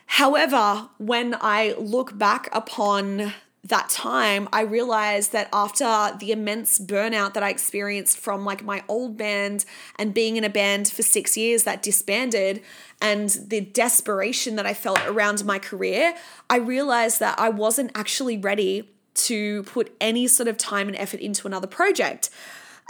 [0.06, 3.34] However, when I look back upon
[3.66, 8.84] that time, I realized that after the immense burnout that I experienced from like my
[8.90, 9.64] old band
[9.98, 12.62] and being in a band for six years that disbanded
[13.02, 16.14] and the desperation that I felt around my career,
[16.50, 21.22] I realized that I wasn't actually ready to put any sort of time and effort
[21.22, 22.30] into another project.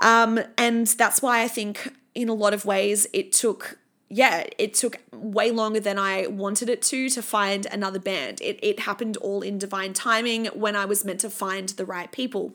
[0.02, 3.78] Um, and that's why I think in a lot of ways it took
[4.14, 8.42] yeah, it took way longer than I wanted it to to find another band.
[8.42, 12.12] It, it happened all in divine timing when I was meant to find the right
[12.12, 12.54] people.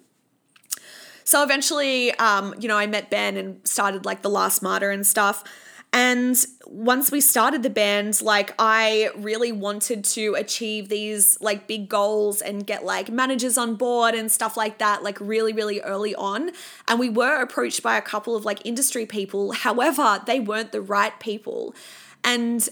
[1.24, 5.04] So eventually, um, you know, I met Ben and started like The Last Martyr and
[5.04, 5.42] stuff.
[5.92, 11.88] And once we started the band, like I really wanted to achieve these like big
[11.88, 16.14] goals and get like managers on board and stuff like that, like really, really early
[16.14, 16.50] on.
[16.88, 19.52] And we were approached by a couple of like industry people.
[19.52, 21.74] However, they weren't the right people.
[22.22, 22.68] And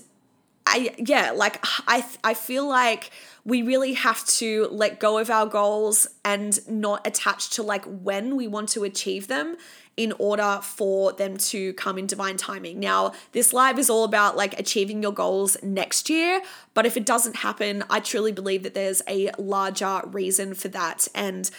[0.67, 3.11] I, yeah, like I, I feel like
[3.45, 8.37] we really have to let go of our goals and not attach to like when
[8.37, 9.57] we want to achieve them
[9.97, 12.79] in order for them to come in divine timing.
[12.79, 16.43] Now, this live is all about like achieving your goals next year,
[16.75, 21.09] but if it doesn't happen, I truly believe that there's a larger reason for that.
[21.15, 21.51] And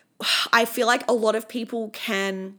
[0.52, 2.54] I feel like a lot of people can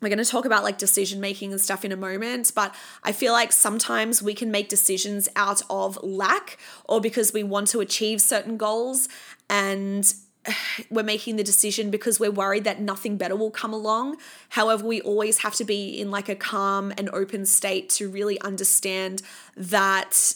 [0.00, 3.12] we're going to talk about like decision making and stuff in a moment, but I
[3.12, 7.80] feel like sometimes we can make decisions out of lack or because we want to
[7.80, 9.08] achieve certain goals
[9.48, 10.14] and
[10.90, 14.16] we're making the decision because we're worried that nothing better will come along.
[14.50, 18.40] However, we always have to be in like a calm and open state to really
[18.40, 19.22] understand
[19.56, 20.34] that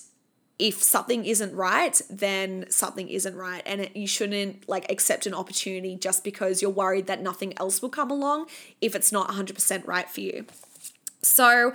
[0.58, 3.62] if something isn't right, then something isn't right.
[3.64, 7.80] And it, you shouldn't like accept an opportunity just because you're worried that nothing else
[7.80, 8.46] will come along
[8.80, 10.46] if it's not 100% right for you.
[11.22, 11.72] So,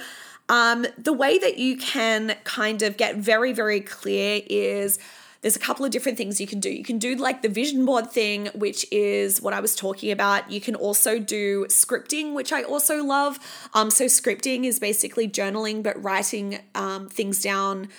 [0.50, 5.00] um, the way that you can kind of get very, very clear is
[5.44, 6.72] there's a couple of different things you can do.
[6.72, 10.50] You can do like the vision board thing, which is what I was talking about.
[10.50, 13.40] You can also do scripting, which I also love.
[13.74, 17.90] Um, so, scripting is basically journaling, but writing um, things down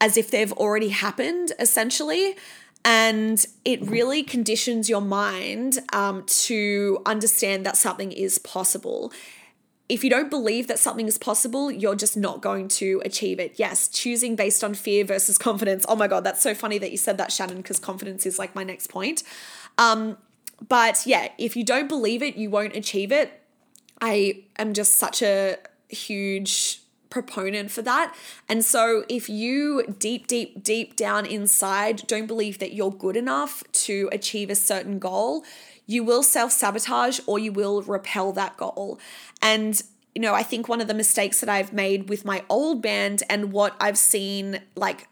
[0.00, 2.36] as if they've already happened, essentially.
[2.84, 9.12] And it really conditions your mind um, to understand that something is possible.
[9.88, 13.54] If you don't believe that something is possible, you're just not going to achieve it.
[13.56, 15.86] Yes, choosing based on fear versus confidence.
[15.88, 18.54] Oh my God, that's so funny that you said that, Shannon, because confidence is like
[18.54, 19.22] my next point.
[19.78, 20.16] Um,
[20.68, 23.42] but yeah, if you don't believe it, you won't achieve it.
[24.00, 28.14] I am just such a huge proponent for that.
[28.48, 33.62] And so if you deep, deep, deep down inside don't believe that you're good enough
[33.72, 35.44] to achieve a certain goal,
[35.86, 38.98] you will self sabotage or you will repel that goal.
[39.40, 39.80] And
[40.14, 43.22] you know, I think one of the mistakes that I've made with my old band
[43.28, 45.08] and what I've seen like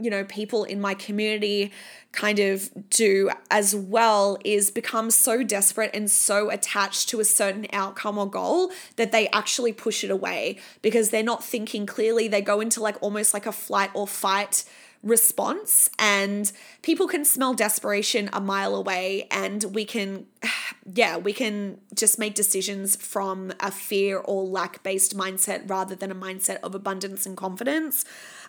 [0.00, 1.70] you know, people in my community
[2.12, 7.66] kind of do as well is become so desperate and so attached to a certain
[7.72, 12.26] outcome or goal that they actually push it away because they're not thinking clearly.
[12.28, 14.64] They go into like almost like a flight or fight
[15.02, 20.26] response and people can smell desperation a mile away and we can
[20.94, 26.10] yeah we can just make decisions from a fear or lack based mindset rather than
[26.10, 28.04] a mindset of abundance and confidence.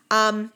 [0.10, 0.52] Um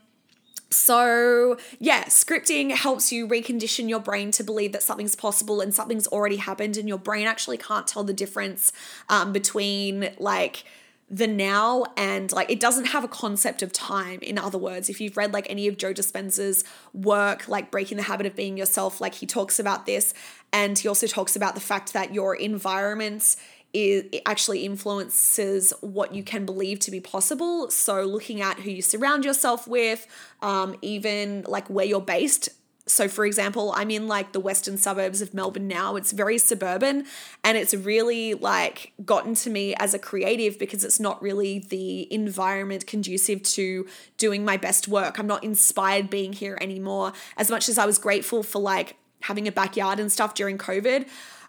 [0.71, 6.07] so, yeah, scripting helps you recondition your brain to believe that something's possible and something's
[6.07, 8.73] already happened, and your brain actually can't tell the difference
[9.07, 10.65] um, between like
[11.09, 14.99] the now and like it doesn't have a concept of time in other words if
[14.99, 16.63] you've read like any of joe dispenza's
[16.93, 20.15] work like breaking the habit of being yourself like he talks about this
[20.51, 23.35] and he also talks about the fact that your environment
[23.75, 27.69] is, actually influences what you can believe to be possible.
[27.69, 30.07] So, looking at who you surround yourself with,
[30.41, 32.49] um, even like where you're based.
[32.87, 35.95] So, for example, I'm in like the western suburbs of Melbourne now.
[35.95, 37.05] It's very suburban
[37.43, 42.11] and it's really like gotten to me as a creative because it's not really the
[42.13, 45.17] environment conducive to doing my best work.
[45.17, 47.13] I'm not inspired being here anymore.
[47.37, 51.07] As much as I was grateful for like having a backyard and stuff during COVID,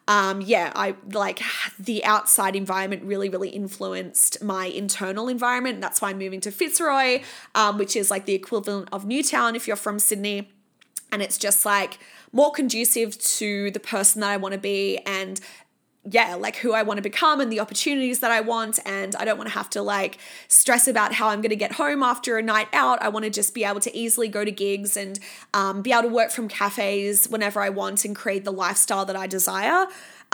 [0.09, 1.43] um, yeah, I like
[1.79, 5.81] the outside environment really, really influenced my internal environment.
[5.81, 7.23] That's why I'm moving to Fitzroy,
[7.55, 10.51] um, which is like the equivalent of Newtown if you're from Sydney.
[11.13, 11.99] And it's just like
[12.33, 15.41] more conducive to the person that I want to be and
[16.09, 18.79] yeah, like who I want to become and the opportunities that I want.
[18.87, 21.73] And I don't want to have to like stress about how I'm going to get
[21.73, 23.03] home after a night out.
[23.03, 25.19] I want to just be able to easily go to gigs and
[25.53, 29.17] um, be able to work from cafes whenever I want and create the lifestyle that
[29.17, 29.87] I desire.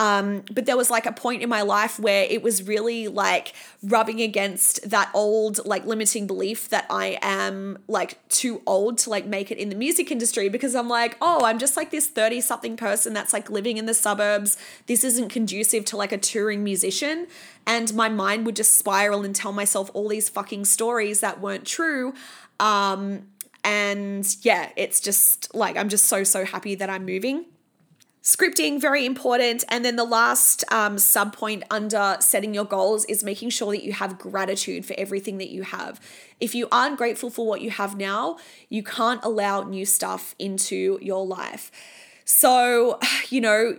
[0.02, 3.52] Um, but there was like a point in my life where it was really like
[3.84, 9.26] rubbing against that old like limiting belief that I am like too old to like
[9.26, 12.40] make it in the music industry because I'm like, oh, I'm just like this 30
[12.40, 14.56] something person that's like living in the suburbs.
[14.88, 17.28] This isn't conducive to like a touring musician.
[17.64, 21.64] And my mind would just spiral and tell myself all these fucking stories that weren't
[21.64, 22.12] true.
[22.58, 23.28] Um,
[23.62, 27.44] and yeah, it's just like, I'm just so, so happy that I'm moving.
[28.22, 29.64] Scripting, very important.
[29.68, 33.82] And then the last um, sub point under setting your goals is making sure that
[33.82, 36.00] you have gratitude for everything that you have.
[36.38, 38.36] If you aren't grateful for what you have now,
[38.68, 41.72] you can't allow new stuff into your life.
[42.24, 43.78] So, you know,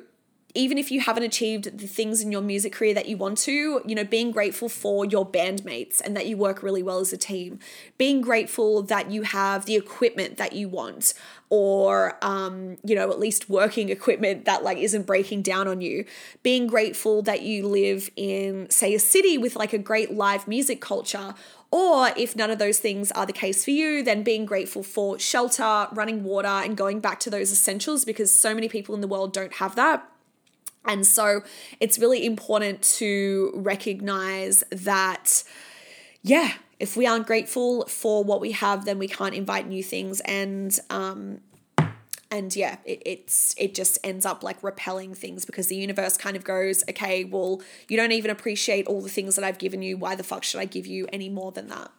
[0.56, 3.82] even if you haven't achieved the things in your music career that you want to,
[3.86, 7.18] you know, being grateful for your bandmates and that you work really well as a
[7.18, 7.60] team,
[7.98, 11.14] being grateful that you have the equipment that you want
[11.50, 16.06] or um, you know, at least working equipment that like isn't breaking down on you,
[16.44, 20.80] being grateful that you live in say a city with like a great live music
[20.82, 21.34] culture
[21.72, 25.18] or if none of those things are the case for you, then being grateful for
[25.18, 29.08] shelter, running water, and going back to those essentials because so many people in the
[29.08, 30.08] world don't have that.
[30.86, 31.44] And so
[31.80, 35.44] it's really important to recognize that,
[36.22, 40.20] yeah, if we aren't grateful for what we have, then we can't invite new things.
[40.22, 41.40] And, um,
[42.34, 46.36] and yeah, it, it's it just ends up like repelling things because the universe kind
[46.36, 49.98] of goes, okay, well, you don't even appreciate all the things that I've given you.
[49.98, 51.92] Why the fuck should I give you any more than that?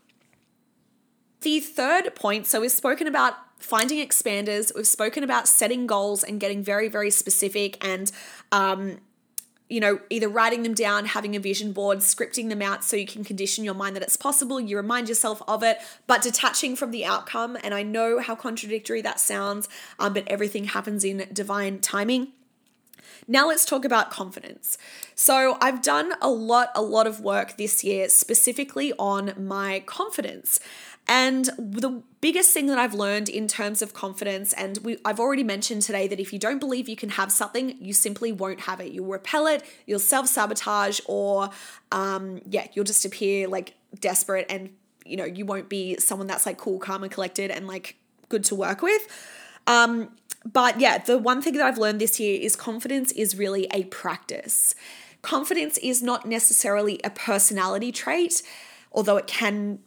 [1.42, 6.38] The third point, so we've spoken about finding expanders, we've spoken about setting goals and
[6.40, 8.12] getting very, very specific and
[8.52, 8.98] um,
[9.68, 13.06] you know, either writing them down, having a vision board, scripting them out so you
[13.06, 16.90] can condition your mind that it's possible, you remind yourself of it, but detaching from
[16.90, 17.56] the outcome.
[17.64, 22.28] And I know how contradictory that sounds, um, but everything happens in divine timing.
[23.26, 24.76] Now let's talk about confidence.
[25.14, 30.60] So I've done a lot, a lot of work this year specifically on my confidence.
[31.08, 35.44] And the biggest thing that I've learned in terms of confidence, and we, I've already
[35.44, 38.80] mentioned today that if you don't believe you can have something, you simply won't have
[38.80, 38.92] it.
[38.92, 41.50] You'll repel it, you'll self sabotage, or
[41.92, 44.70] um, yeah, you'll just appear like desperate and
[45.04, 47.96] you know, you won't be someone that's like cool, calm, and collected and like
[48.30, 49.02] good to work with.
[49.66, 50.08] Um,
[50.50, 53.84] but yeah, the one thing that I've learned this year is confidence is really a
[53.84, 54.74] practice.
[55.20, 58.42] Confidence is not necessarily a personality trait,
[58.92, 59.80] although it can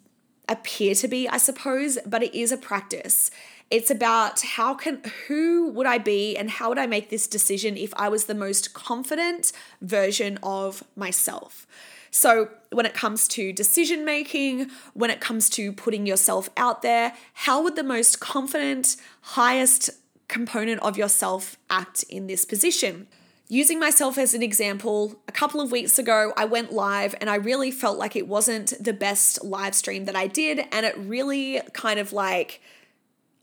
[0.50, 3.32] appear to be, I suppose, but it is a practice.
[3.70, 7.76] It's about how can who would I be and how would I make this decision
[7.76, 11.68] if I was the most confident version of myself.
[12.10, 17.14] So, when it comes to decision making, when it comes to putting yourself out there,
[17.34, 19.90] how would the most confident, highest
[20.30, 23.08] component of yourself act in this position?
[23.50, 27.36] Using myself as an example, a couple of weeks ago, I went live and I
[27.36, 30.66] really felt like it wasn't the best live stream that I did.
[30.70, 32.62] And it really kind of like,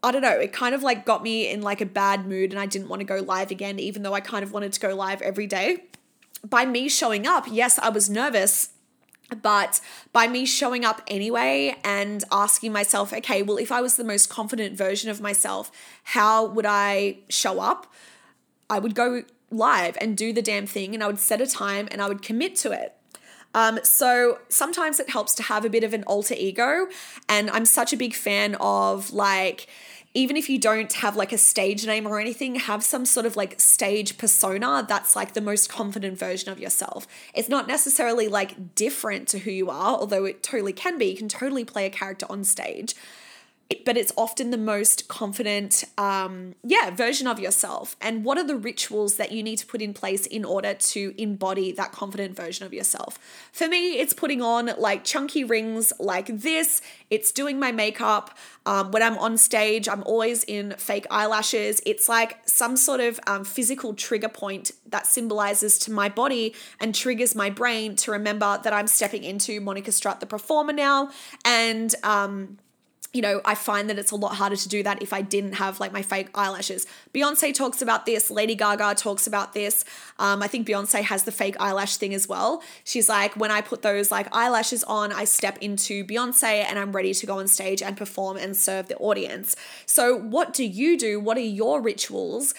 [0.02, 2.60] I don't know, it kind of like got me in like a bad mood and
[2.60, 4.94] I didn't want to go live again, even though I kind of wanted to go
[4.94, 5.84] live every day.
[6.46, 8.68] By me showing up, yes, I was nervous,
[9.40, 9.80] but
[10.12, 14.28] by me showing up anyway and asking myself, okay, well, if I was the most
[14.28, 17.90] confident version of myself, how would I show up?
[18.68, 19.22] I would go
[19.56, 22.22] live and do the damn thing and I would set a time and I would
[22.22, 22.94] commit to it.
[23.54, 26.88] Um, so sometimes it helps to have a bit of an alter ego.
[27.28, 29.68] And I'm such a big fan of like,
[30.12, 33.36] even if you don't have like a stage name or anything, have some sort of
[33.36, 37.06] like stage persona that's like the most confident version of yourself.
[37.32, 41.06] It's not necessarily like different to who you are, although it totally can be.
[41.06, 42.94] You can totally play a character on stage
[43.84, 47.96] but it's often the most confident, um, yeah, version of yourself.
[48.00, 51.14] And what are the rituals that you need to put in place in order to
[51.16, 53.18] embody that confident version of yourself?
[53.52, 56.82] For me, it's putting on like chunky rings like this.
[57.10, 58.36] It's doing my makeup.
[58.66, 61.80] Um, when I'm on stage, I'm always in fake eyelashes.
[61.86, 66.94] It's like some sort of um, physical trigger point that symbolizes to my body and
[66.94, 71.10] triggers my brain to remember that I'm stepping into Monica Strutt, the performer now.
[71.44, 72.58] And, um,
[73.14, 75.54] you know, I find that it's a lot harder to do that if I didn't
[75.54, 76.86] have like my fake eyelashes.
[77.14, 79.84] Beyonce talks about this, Lady Gaga talks about this.
[80.18, 82.62] Um, I think Beyonce has the fake eyelash thing as well.
[82.82, 86.90] She's like, when I put those like eyelashes on, I step into Beyonce and I'm
[86.90, 89.54] ready to go on stage and perform and serve the audience.
[89.86, 91.20] So, what do you do?
[91.20, 92.52] What are your rituals?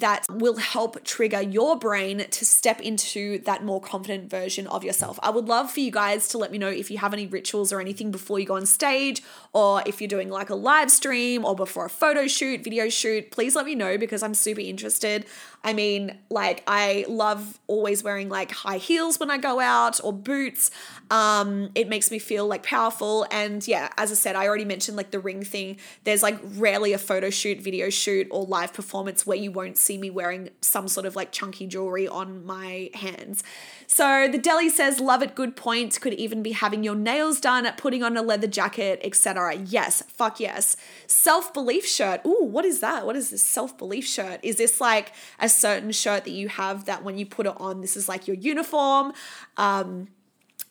[0.00, 5.18] that will help trigger your brain to step into that more confident version of yourself.
[5.22, 7.72] I would love for you guys to let me know if you have any rituals
[7.72, 9.22] or anything before you go on stage,
[9.52, 13.30] or if you're doing like a live stream or before a photo shoot, video shoot.
[13.30, 15.26] Please let me know because I'm super interested.
[15.62, 20.12] I mean, like, I love always wearing like high heels when I go out or
[20.12, 20.70] boots.
[21.10, 23.26] Um, it makes me feel like powerful.
[23.30, 25.76] And yeah, as I said, I already mentioned like the ring thing.
[26.04, 29.98] There's like rarely a photo shoot, video shoot, or live performance where you won't see
[29.98, 33.42] me wearing some sort of like chunky jewelry on my hands.
[33.86, 36.00] So the deli says, love it, good point.
[36.00, 39.39] Could even be having your nails done, putting on a leather jacket, etc.
[39.40, 40.76] All right, yes, fuck yes.
[41.06, 42.20] Self belief shirt.
[42.26, 43.06] Ooh, what is that?
[43.06, 44.38] What is this self belief shirt?
[44.42, 47.80] Is this like a certain shirt that you have that when you put it on,
[47.80, 49.14] this is like your uniform.
[49.56, 50.08] Um,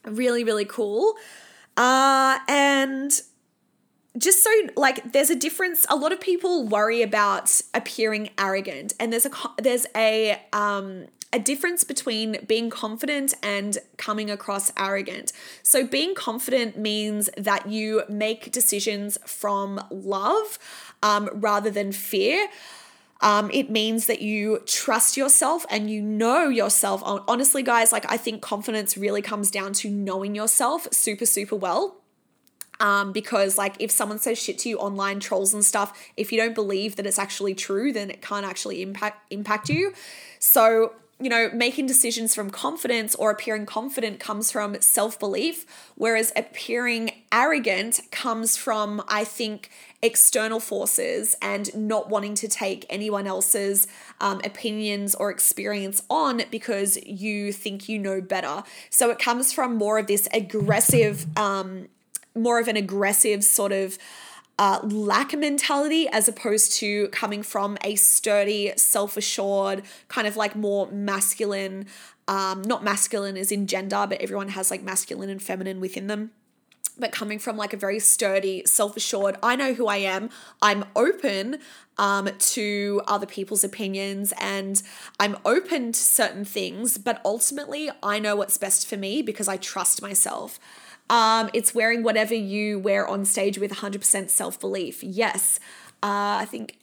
[0.05, 1.15] really, really cool.
[1.77, 3.11] Uh, and
[4.19, 9.13] just so like there's a difference a lot of people worry about appearing arrogant and
[9.13, 15.31] there's a there's a um a difference between being confident and coming across arrogant.
[15.61, 20.57] So, being confident means that you make decisions from love
[21.03, 22.47] um, rather than fear.
[23.21, 27.01] Um, it means that you trust yourself and you know yourself.
[27.05, 31.97] Honestly, guys, like I think confidence really comes down to knowing yourself super, super well.
[32.81, 36.37] Um, because like if someone says shit to you online trolls and stuff if you
[36.39, 39.91] don't believe that it's actually true then it can't actually impact impact you
[40.39, 45.65] so you know, making decisions from confidence or appearing confident comes from self belief,
[45.95, 49.69] whereas appearing arrogant comes from, I think,
[50.01, 53.85] external forces and not wanting to take anyone else's
[54.21, 58.63] um, opinions or experience on because you think you know better.
[58.89, 61.89] So it comes from more of this aggressive, um,
[62.33, 63.97] more of an aggressive sort of
[64.59, 70.53] uh, lack mentality as opposed to coming from a sturdy, self assured, kind of like
[70.53, 71.85] more masculine,
[72.27, 76.31] um, not masculine as in gender, but everyone has like masculine and feminine within them.
[76.97, 80.29] But coming from like a very sturdy, self assured, I know who I am,
[80.61, 81.59] I'm open
[81.97, 84.83] um, to other people's opinions and
[85.21, 89.55] I'm open to certain things, but ultimately I know what's best for me because I
[89.55, 90.59] trust myself.
[91.09, 95.03] Um, it's wearing whatever you wear on stage with 100% self belief.
[95.03, 95.59] Yes.
[96.01, 96.77] Uh, I think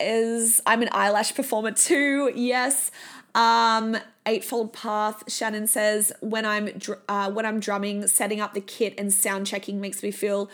[0.00, 2.32] is I'm an eyelash performer too.
[2.34, 2.90] Yes.
[3.34, 5.24] Um, Eightfold Path.
[5.32, 9.46] Shannon says when I'm dr- uh, when I'm drumming, setting up the kit and sound
[9.46, 10.50] checking makes me feel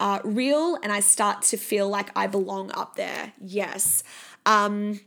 [0.00, 3.32] uh, real, and I start to feel like I belong up there.
[3.40, 4.02] Yes.
[4.46, 5.00] Um,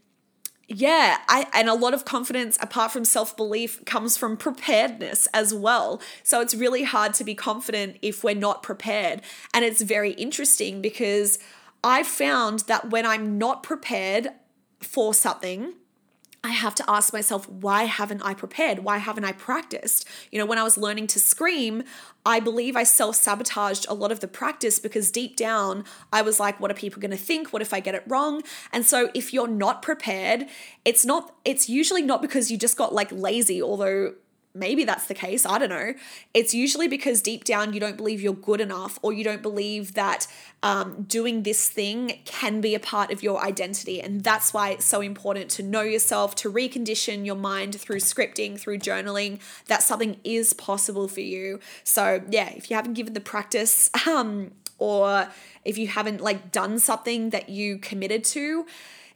[0.67, 6.01] yeah, I and a lot of confidence apart from self-belief comes from preparedness as well.
[6.23, 9.21] So it's really hard to be confident if we're not prepared.
[9.53, 11.39] And it's very interesting because
[11.83, 14.29] I found that when I'm not prepared
[14.79, 15.73] for something,
[16.43, 18.79] I have to ask myself, why haven't I prepared?
[18.79, 20.07] Why haven't I practiced?
[20.31, 21.83] You know, when I was learning to scream,
[22.25, 25.83] I believe I self sabotaged a lot of the practice because deep down
[26.13, 27.51] I was like, what are people going to think?
[27.51, 28.43] What if I get it wrong?
[28.71, 30.45] And so if you're not prepared,
[30.85, 34.13] it's not, it's usually not because you just got like lazy, although
[34.53, 35.45] maybe that's the case.
[35.45, 35.93] I don't know.
[36.33, 39.93] It's usually because deep down you don't believe you're good enough or you don't believe
[39.93, 40.27] that
[40.63, 44.01] um, doing this thing can be a part of your identity.
[44.01, 48.59] And that's why it's so important to know yourself, to recondition your mind through scripting,
[48.59, 51.59] through journaling, that something is possible for you.
[51.83, 55.27] So, yeah, if you haven't given the practice, um, or
[55.65, 58.65] if you haven't like done something that you committed to,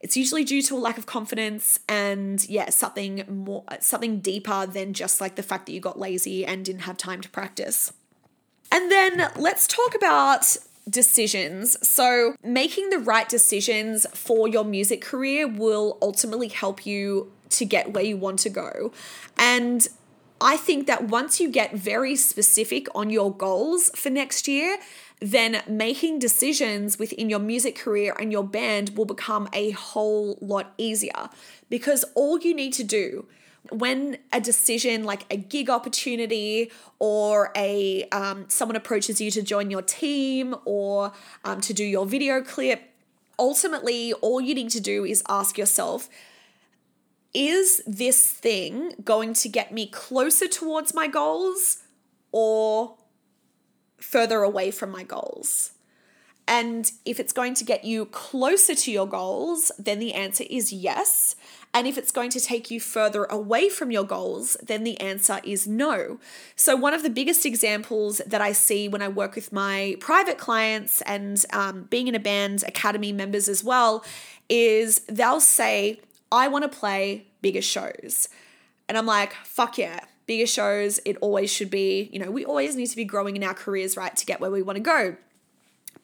[0.02, 4.94] it's usually due to a lack of confidence and yeah, something more something deeper than
[4.94, 7.94] just like the fact that you got lazy and didn't have time to practice.
[8.72, 10.58] And then let's talk about
[10.90, 11.78] decisions.
[11.88, 17.94] So, making the right decisions for your music career will ultimately help you to get
[17.94, 18.92] where you want to go.
[19.38, 19.88] And
[20.40, 24.78] I think that once you get very specific on your goals for next year,
[25.22, 30.74] then making decisions within your music career and your band will become a whole lot
[30.78, 31.30] easier.
[31.70, 33.28] Because all you need to do
[33.70, 39.70] when a decision like a gig opportunity or a um, someone approaches you to join
[39.70, 41.14] your team or
[41.46, 42.82] um, to do your video clip
[43.38, 46.10] ultimately all you need to do is ask yourself
[47.36, 51.84] is this thing going to get me closer towards my goals
[52.32, 52.98] or
[54.02, 55.72] further away from my goals?
[56.48, 60.74] And if it's going to get you closer to your goals, then the answer is
[60.74, 61.36] yes.
[61.74, 65.40] And if it's going to take you further away from your goals, then the answer
[65.46, 66.20] is no.
[66.58, 70.38] So, one of the biggest examples that I see when I work with my private
[70.38, 74.04] clients and um, being in a band academy members as well
[74.50, 78.28] is they'll say, I want to play bigger shows.
[78.90, 81.00] And I'm like, fuck yeah, bigger shows.
[81.06, 83.98] It always should be, you know, we always need to be growing in our careers,
[83.98, 85.16] right, to get where we want to go.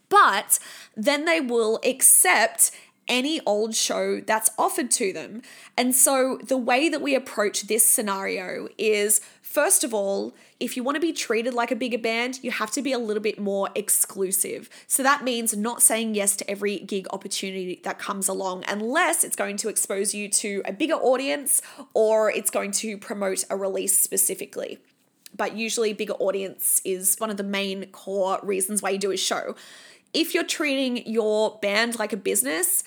[0.09, 0.59] But
[0.95, 2.71] then they will accept
[3.07, 5.41] any old show that's offered to them.
[5.77, 9.21] And so the way that we approach this scenario is
[9.57, 12.69] first of all, if you want to be treated like a bigger band, you have
[12.69, 14.69] to be a little bit more exclusive.
[14.85, 19.35] So that means not saying yes to every gig opportunity that comes along unless it's
[19.35, 21.63] going to expose you to a bigger audience
[21.95, 24.77] or it's going to promote a release specifically.
[25.35, 29.17] But usually, bigger audience is one of the main core reasons why you do a
[29.17, 29.55] show.
[30.13, 32.83] If you're treating your band like a business,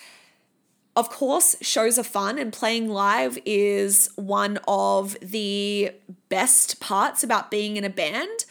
[0.96, 5.92] of course, shows are fun, and playing live is one of the
[6.28, 8.44] best parts about being in a band.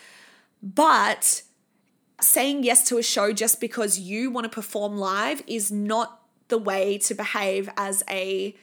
[0.64, 1.44] But
[2.22, 6.58] saying yes to a show just because you want to perform live is not the
[6.58, 8.56] way to behave as a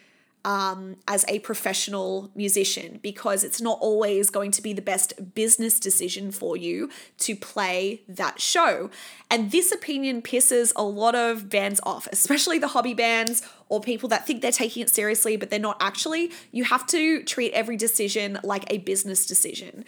[0.47, 5.81] um, as a professional musician because it's not always going to be the best business
[5.81, 6.89] decision for you
[7.19, 8.89] to play that show.
[9.29, 14.09] And this opinion pisses a lot of bands off, especially the hobby bands or people
[14.11, 16.31] that think they're taking it seriously, but they're not actually.
[16.53, 19.85] You have to treat every decision like a business decision.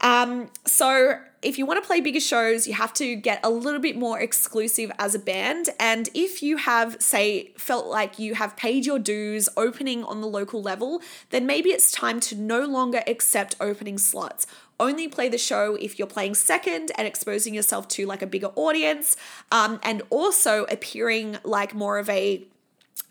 [0.00, 3.80] Um, so if you want to play bigger shows, you have to get a little
[3.80, 5.68] bit more exclusive as a band.
[5.78, 10.26] And if you have, say, felt like you have paid your dues opening on the
[10.26, 14.46] local level, then maybe it's time to no longer accept opening slots.
[14.80, 18.50] Only play the show if you're playing second and exposing yourself to like a bigger
[18.56, 19.16] audience,
[19.52, 22.46] um, and also appearing like more of a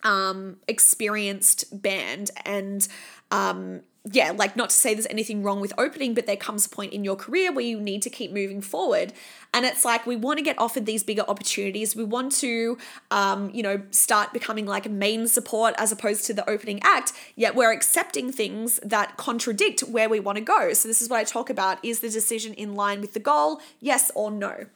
[0.03, 2.87] um, experienced band and
[3.31, 3.81] um,
[4.11, 6.93] yeah, like not to say there's anything wrong with opening, but there comes a point
[6.93, 9.13] in your career where you need to keep moving forward.
[9.53, 11.95] And it's like we want to get offered these bigger opportunities.
[11.95, 12.77] We want to,
[13.11, 17.13] um, you know, start becoming like a main support as opposed to the opening act,
[17.35, 20.73] yet we're accepting things that contradict where we want to go.
[20.73, 23.61] So, this is what I talk about is the decision in line with the goal,
[23.79, 24.67] yes or no?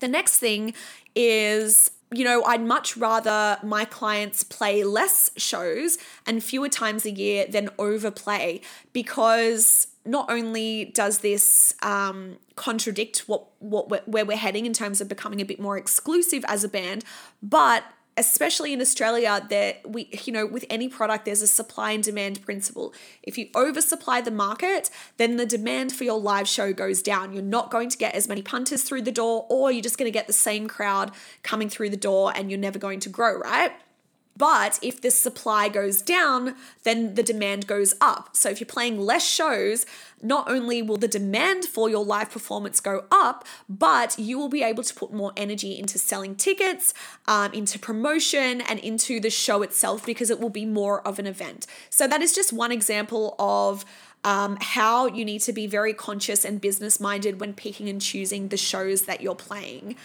[0.00, 0.72] The next thing
[1.14, 5.96] is you know, I'd much rather my clients play less shows
[6.26, 8.60] and fewer times a year than overplay
[8.92, 15.08] because not only does this um, contradict what what where we're heading in terms of
[15.08, 17.04] becoming a bit more exclusive as a band,
[17.42, 17.84] but
[18.16, 22.42] especially in Australia, that we you know with any product there's a supply and demand
[22.44, 22.92] principle.
[23.22, 27.32] If you oversupply the market, then the demand for your live show goes down.
[27.32, 30.10] You're not going to get as many punters through the door, or you're just going
[30.10, 33.38] to get the same crowd coming through the door, and you're never going to grow,
[33.38, 33.72] right?
[34.40, 38.34] But if the supply goes down, then the demand goes up.
[38.34, 39.84] So if you're playing less shows,
[40.22, 44.62] not only will the demand for your live performance go up, but you will be
[44.62, 46.94] able to put more energy into selling tickets,
[47.28, 51.26] um, into promotion, and into the show itself because it will be more of an
[51.26, 51.66] event.
[51.90, 53.84] So that is just one example of.
[54.22, 58.48] Um, how you need to be very conscious and business minded when picking and choosing
[58.48, 59.96] the shows that you're playing.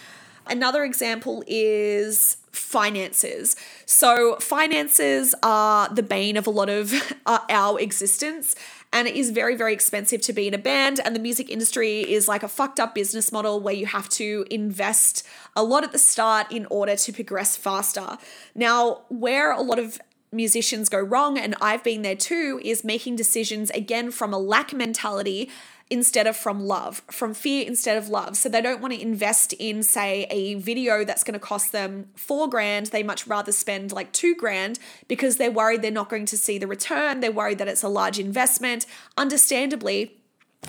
[0.48, 3.56] Another example is finances.
[3.84, 6.92] So, finances are the bane of a lot of
[7.26, 8.54] uh, our existence.
[8.92, 11.00] And it is very, very expensive to be in a band.
[11.04, 14.46] And the music industry is like a fucked up business model where you have to
[14.50, 18.16] invest a lot at the start in order to progress faster.
[18.54, 20.00] Now, where a lot of
[20.32, 24.72] musicians go wrong, and I've been there too, is making decisions again from a lack
[24.72, 25.50] mentality
[25.88, 28.36] instead of from love, from fear instead of love.
[28.36, 32.08] So they don't want to invest in, say, a video that's going to cost them
[32.16, 32.86] four grand.
[32.86, 36.58] They much rather spend like two grand because they're worried they're not going to see
[36.58, 37.20] the return.
[37.20, 38.84] They're worried that it's a large investment.
[39.16, 40.16] Understandably,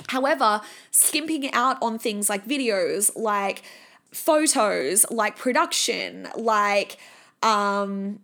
[0.09, 0.61] however,
[0.91, 3.63] skimping out on things like videos, like
[4.11, 6.97] photos, like production, like,
[7.41, 8.19] um,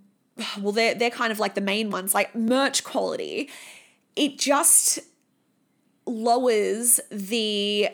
[0.62, 3.50] well, they're, they're kind of like the main ones, like merch quality.
[4.16, 5.00] It just
[6.06, 7.88] lowers the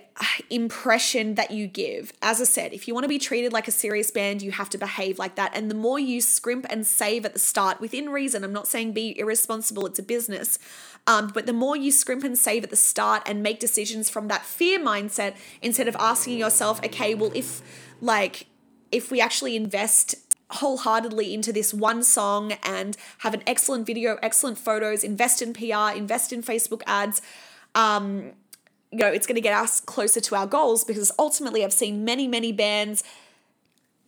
[0.50, 2.12] impression that you give.
[2.22, 4.70] As I said, if you want to be treated like a serious band, you have
[4.72, 5.52] to behave like that.
[5.56, 8.94] And the more you scrimp and save at the start, within reason, I'm not saying
[8.94, 10.58] be irresponsible, it's a business.
[11.06, 14.28] Um, but the more you scrimp and save at the start and make decisions from
[14.28, 17.62] that fear mindset, instead of asking yourself, okay, well, if
[18.02, 18.48] like,
[18.92, 20.16] if we actually invest
[20.52, 25.96] wholeheartedly into this one song and have an excellent video, excellent photos, invest in PR,
[25.96, 27.22] invest in Facebook ads,
[27.76, 28.32] um,
[28.92, 32.04] you know, it's going to get us closer to our goals because ultimately I've seen
[32.04, 33.04] many, many bands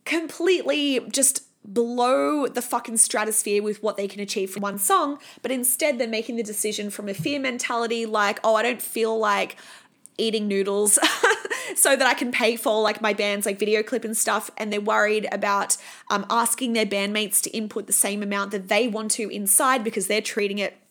[0.04, 5.52] completely just below the fucking stratosphere with what they can achieve from one song, but
[5.52, 9.56] instead they're making the decision from a fear mentality like, oh, I don't feel like
[10.18, 10.98] eating noodles
[11.76, 14.72] so that I can pay for like my band's like video clip and stuff and
[14.72, 15.76] they're worried about
[16.10, 20.08] um, asking their bandmates to input the same amount that they want to inside because
[20.08, 20.81] they're treating it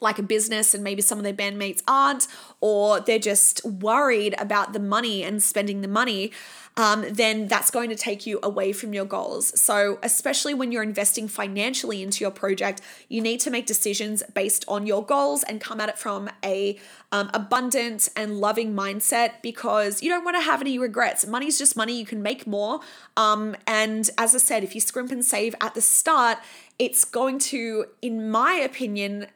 [0.00, 2.26] like a business and maybe some of their bandmates aren't,
[2.60, 6.32] or they're just worried about the money and spending the money,
[6.78, 9.58] um, then that's going to take you away from your goals.
[9.58, 14.64] So, especially when you're investing financially into your project, you need to make decisions based
[14.68, 16.78] on your goals and come at it from a
[17.12, 21.26] um, abundant and loving mindset because you don't want to have any regrets.
[21.26, 22.80] Money's just money; you can make more.
[23.16, 26.38] Um, and as I said, if you scrimp and save at the start,
[26.78, 29.28] it's going to, in my opinion,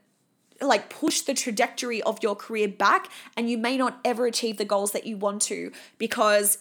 [0.61, 4.65] like push the trajectory of your career back and you may not ever achieve the
[4.65, 6.59] goals that you want to because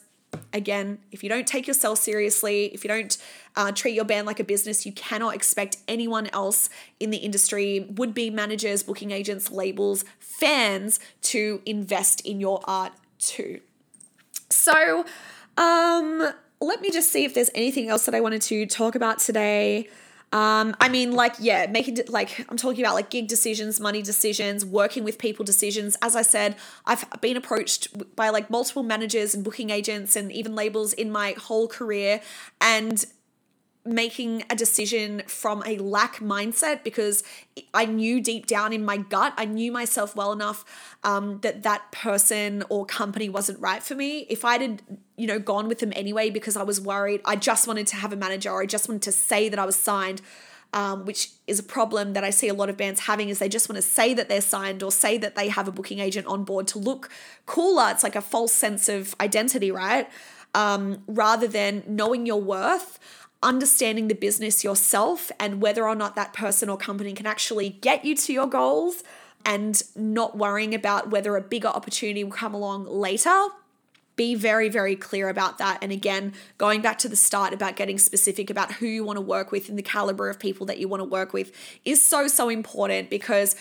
[0.54, 3.18] again if you don't take yourself seriously if you don't
[3.56, 6.70] uh, treat your band like a business you cannot expect anyone else
[7.00, 12.94] in the industry would be managers booking agents labels fans to invest in your art
[13.18, 13.60] too.
[14.50, 15.06] So
[15.58, 16.32] um
[16.62, 19.88] let me just see if there's anything else that i wanted to talk about today
[20.32, 24.64] um, I mean, like, yeah, making like I'm talking about like gig decisions, money decisions,
[24.64, 25.98] working with people decisions.
[26.02, 26.56] As I said,
[26.86, 31.34] I've been approached by like multiple managers and booking agents and even labels in my
[31.38, 32.22] whole career,
[32.62, 33.06] and
[33.86, 37.24] making a decision from a lack mindset because
[37.74, 40.66] I knew deep down in my gut, I knew myself well enough
[41.04, 44.28] um, that that person or company wasn't right for me.
[44.30, 44.82] If I had,
[45.16, 48.12] you know, gone with them anyway because I was worried, I just wanted to have
[48.12, 50.22] a manager or I just wanted to say that I was signed.
[50.72, 53.50] Um, which is a problem that I see a lot of bands having is they
[53.50, 56.28] just want to say that they're signed or say that they have a booking agent
[56.28, 57.10] on board to look
[57.48, 57.90] cooler.
[57.90, 60.08] It's like a false sense of identity, right?
[60.54, 63.00] Um, rather than knowing your worth
[63.42, 68.04] understanding the business yourself and whether or not that person or company can actually get
[68.04, 69.04] you to your goals
[69.46, 73.48] and not worrying about whether a bigger opportunity will come along later
[74.20, 75.78] be very, very clear about that.
[75.82, 79.22] And again, going back to the start about getting specific about who you want to
[79.22, 81.54] work with and the caliber of people that you want to work with
[81.86, 83.56] is so, so important because,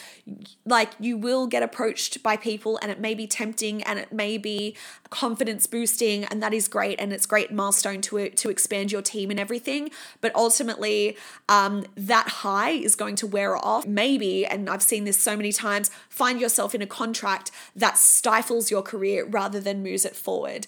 [0.67, 4.37] like, you will get approached by people and it may be tempting and it may
[4.37, 4.77] be
[5.11, 7.01] confidence boosting, and that is great.
[7.01, 9.91] And it's great milestone to, to expand your team and everything.
[10.21, 11.17] But ultimately,
[11.49, 13.87] um, that high is going to wear off.
[13.87, 18.71] Maybe, and I've seen this so many times, find yourself in a contract that stifles
[18.71, 20.67] your career rather than moves it forward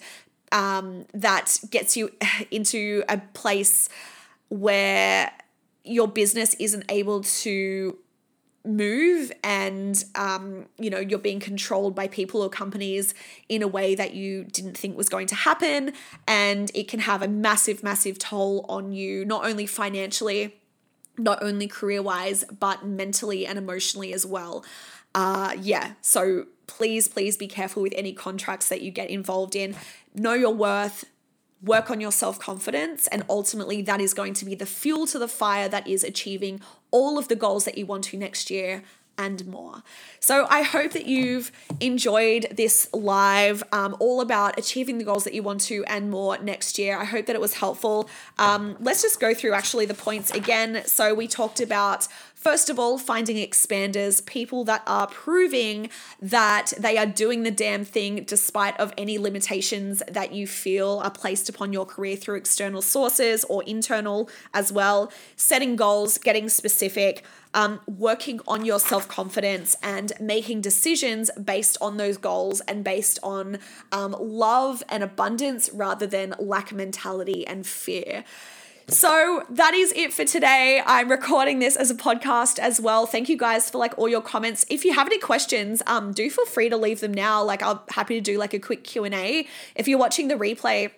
[0.51, 2.11] um, that gets you
[2.51, 3.89] into a place
[4.49, 5.31] where
[5.83, 7.97] your business isn't able to
[8.63, 13.13] move and um, you know you're being controlled by people or companies
[13.49, 15.93] in a way that you didn't think was going to happen.
[16.27, 20.55] And it can have a massive massive toll on you not only financially
[21.17, 24.63] not only career wise but mentally and emotionally as well.
[25.13, 25.93] Uh yeah.
[26.01, 29.75] So please, please be careful with any contracts that you get involved in.
[30.15, 31.05] Know your worth,
[31.63, 35.19] work on your self confidence, and ultimately, that is going to be the fuel to
[35.19, 38.83] the fire that is achieving all of the goals that you want to next year
[39.17, 39.83] and more.
[40.19, 45.33] So I hope that you've enjoyed this live, um, all about achieving the goals that
[45.33, 46.97] you want to and more next year.
[46.97, 48.09] I hope that it was helpful.
[48.39, 50.83] Um, let's just go through actually the points again.
[50.85, 52.07] So we talked about
[52.41, 57.85] First of all, finding expanders, people that are proving that they are doing the damn
[57.85, 62.81] thing despite of any limitations that you feel are placed upon your career through external
[62.81, 65.11] sources or internal as well.
[65.35, 67.23] Setting goals, getting specific,
[67.53, 73.19] um, working on your self confidence and making decisions based on those goals and based
[73.21, 73.59] on
[73.91, 78.23] um, love and abundance rather than lack mentality and fear.
[78.87, 80.81] So that is it for today.
[80.85, 83.05] I'm recording this as a podcast as well.
[83.05, 84.65] Thank you guys for like all your comments.
[84.69, 87.43] If you have any questions, um, do feel free to leave them now.
[87.43, 89.47] Like I'm happy to do like a quick Q and A.
[89.75, 90.91] If you're watching the replay,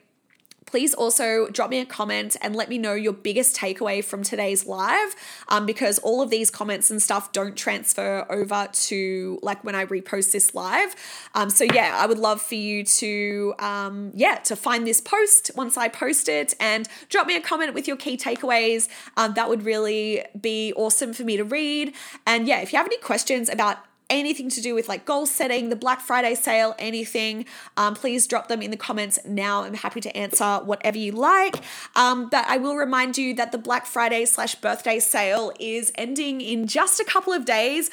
[0.74, 4.66] please also drop me a comment and let me know your biggest takeaway from today's
[4.66, 5.16] live
[5.50, 9.86] um, because all of these comments and stuff don't transfer over to like when I
[9.86, 10.96] repost this live.
[11.36, 15.52] Um, so yeah, I would love for you to um, yeah to find this post
[15.56, 18.90] once I post it and drop me a comment with your key takeaways.
[19.16, 21.94] Um, that would really be awesome for me to read.
[22.26, 23.78] And yeah, if you have any questions about
[24.10, 27.46] anything to do with like goal setting, the Black Friday sale, anything,
[27.78, 29.64] um, please drop them in the comments now.
[29.64, 31.64] I'm happy to answer whatever you like.
[31.96, 36.42] Um, but I will remind you that the Black Friday slash birthday sale is ending
[36.42, 37.90] in just a couple of days.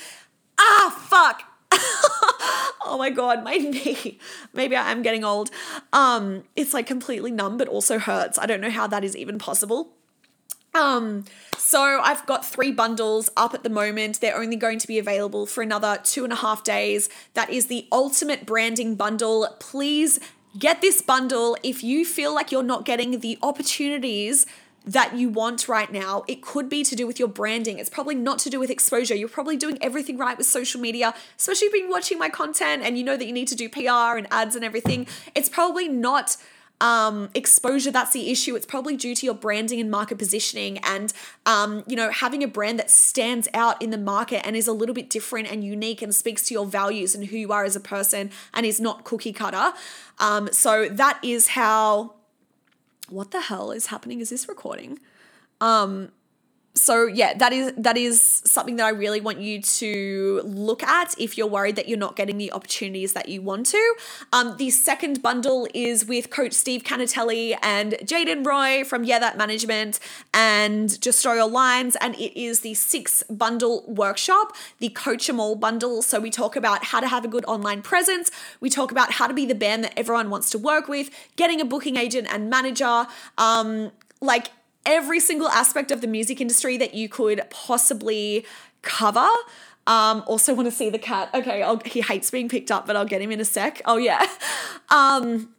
[0.58, 1.44] Ah, fuck.
[1.72, 4.18] oh my god, my knee.
[4.52, 5.50] Maybe I am getting old.
[5.92, 8.38] Um, it's like completely numb, but also hurts.
[8.38, 9.92] I don't know how that is even possible.
[10.74, 11.24] Um,
[11.56, 14.20] so I've got three bundles up at the moment.
[14.20, 17.08] They're only going to be available for another two and a half days.
[17.34, 19.48] That is the ultimate branding bundle.
[19.58, 20.20] Please
[20.58, 24.46] get this bundle if you feel like you're not getting the opportunities
[24.86, 26.24] that you want right now.
[26.26, 27.78] It could be to do with your branding.
[27.78, 29.14] It's probably not to do with exposure.
[29.14, 32.82] You're probably doing everything right with social media, especially if you've been watching my content
[32.82, 35.06] and you know that you need to do PR and ads and everything.
[35.34, 36.36] It's probably not
[36.80, 38.56] um, exposure that's the issue.
[38.56, 41.12] It's probably due to your branding and market positioning, and
[41.46, 44.72] um, you know having a brand that stands out in the market and is a
[44.72, 47.76] little bit different and unique and speaks to your values and who you are as
[47.76, 49.72] a person and is not cookie cutter.
[50.18, 52.14] Um, so that is how.
[53.08, 54.20] What the hell is happening?
[54.20, 55.00] Is this recording?
[55.60, 56.12] Um,
[56.74, 61.14] so yeah that is that is something that i really want you to look at
[61.18, 63.94] if you're worried that you're not getting the opportunities that you want to.
[64.32, 69.36] Um, the second bundle is with coach steve canatelli and jaden roy from yeah that
[69.36, 69.98] management
[70.32, 75.54] and just your lines and it is the six bundle workshop the Coach 'em All
[75.54, 76.02] bundle.
[76.02, 78.30] So we talk about how to have a good online presence.
[78.60, 81.60] We talk about how to be the band that everyone wants to work with getting
[81.60, 83.06] a booking agent and manager.
[83.38, 84.50] Um, like
[84.86, 88.44] every single aspect of the music industry that you could possibly
[88.82, 89.28] cover.
[89.86, 91.30] Um, also want to see the cat.
[91.34, 93.82] Okay, I'll, he hates being picked up, but I'll get him in a sec.
[93.84, 94.26] Oh yeah.
[94.92, 95.50] Um,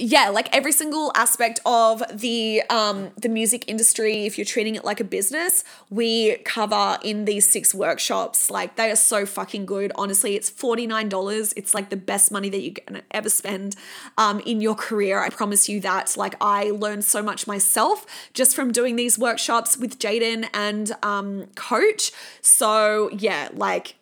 [0.00, 4.84] yeah, like every single aspect of the um, the music industry, if you're treating it
[4.84, 8.50] like a business, we cover in these six workshops.
[8.50, 9.92] Like they are so fucking good.
[9.94, 11.52] Honestly, it's forty nine dollars.
[11.56, 13.76] It's like the best money that you can ever spend
[14.16, 15.20] um, in your career.
[15.20, 16.16] I promise you that.
[16.16, 21.46] Like I learned so much myself just from doing these workshops with Jaden and um,
[21.54, 22.12] Coach.
[22.40, 23.96] So yeah, like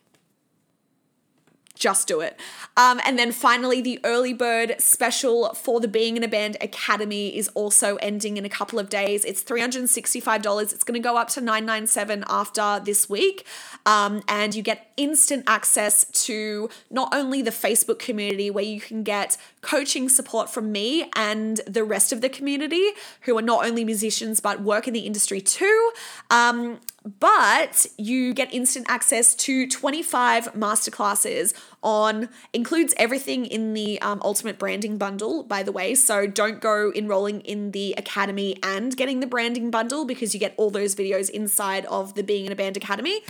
[1.78, 2.38] just do it.
[2.76, 7.36] Um, and then finally, the early bird special for the Being in a Band Academy
[7.36, 9.24] is also ending in a couple of days.
[9.24, 10.72] It's $365.
[10.72, 13.46] It's going to go up to 997 after this week.
[13.86, 19.02] Um, and you get instant access to not only the Facebook community where you can
[19.02, 22.90] get coaching support from me and the rest of the community
[23.22, 25.92] who are not only musicians but work in the industry too.
[26.30, 26.80] Um,
[27.20, 34.58] but you get instant access to 25 masterclasses on includes everything in the um, ultimate
[34.58, 39.26] branding bundle by the way so don't go enrolling in the academy and getting the
[39.26, 42.76] branding bundle because you get all those videos inside of the being in a band
[42.76, 43.20] academy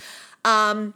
[0.43, 0.93] um,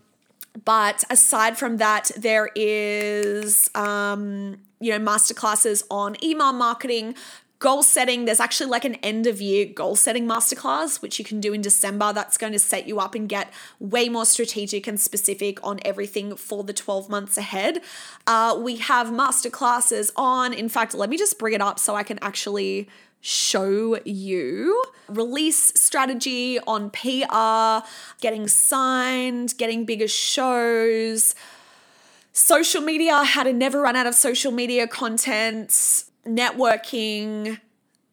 [0.65, 7.15] but aside from that there is um, you know masterclasses on email marketing
[7.63, 11.39] Goal setting, there's actually like an end of year goal setting masterclass, which you can
[11.39, 12.11] do in December.
[12.11, 16.35] That's going to set you up and get way more strategic and specific on everything
[16.35, 17.79] for the 12 months ahead.
[18.27, 22.03] Uh, we have masterclasses on, in fact, let me just bring it up so I
[22.03, 22.89] can actually
[23.21, 27.87] show you release strategy on PR,
[28.19, 31.33] getting signed, getting bigger shows,
[32.33, 35.69] social media, how to never run out of social media content,
[36.27, 37.59] networking.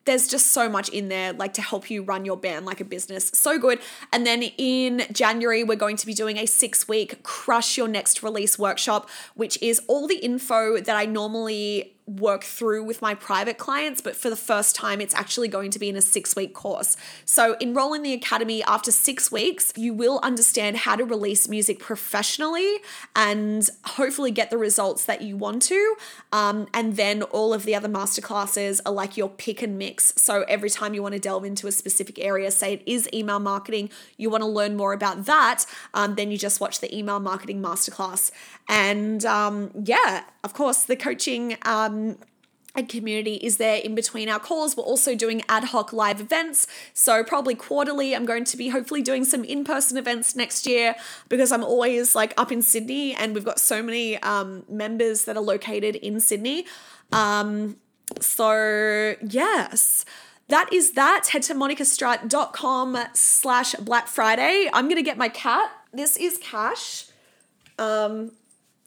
[0.04, 2.84] There's just so much in there, like to help you run your band like a
[2.84, 3.30] business.
[3.34, 3.80] So good.
[4.12, 8.22] And then in January, we're going to be doing a six week crush your next
[8.22, 13.56] release workshop, which is all the info that I normally work through with my private
[13.56, 16.54] clients, but for the first time, it's actually going to be in a six week
[16.54, 16.96] course.
[17.24, 21.78] So, enroll in the academy after six weeks, you will understand how to release music
[21.78, 22.78] professionally
[23.14, 25.94] and hopefully get the results that you want to.
[26.32, 30.12] Um, and then all of the other masterclasses are like your pick and mix.
[30.16, 33.38] So, every time you want to delve into a specific area, say it is email
[33.38, 37.20] marketing, you want to learn more about that, um, then you just watch the email
[37.20, 38.32] marketing masterclass.
[38.68, 41.56] And um, yeah, of course, the coaching.
[41.62, 41.99] Um,
[42.74, 44.76] and community is there in between our calls.
[44.76, 46.66] We're also doing ad hoc live events.
[46.94, 50.94] So, probably quarterly, I'm going to be hopefully doing some in person events next year
[51.28, 55.36] because I'm always like up in Sydney and we've got so many um, members that
[55.36, 56.66] are located in Sydney.
[57.12, 57.76] Um,
[58.20, 60.04] so, yes
[60.50, 61.28] that is that.
[61.28, 64.68] Head to monicastrutt.com slash Black Friday.
[64.72, 65.70] I'm going to get my cat.
[65.92, 67.06] This is Cash.
[67.78, 68.32] Um,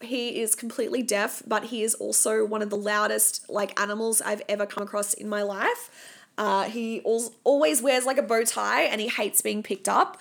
[0.06, 4.42] he is completely deaf, but he is also one of the loudest like animals I've
[4.48, 5.90] ever come across in my life.
[6.38, 7.02] Uh, he
[7.44, 10.20] always wears like a bow tie and he hates being picked up.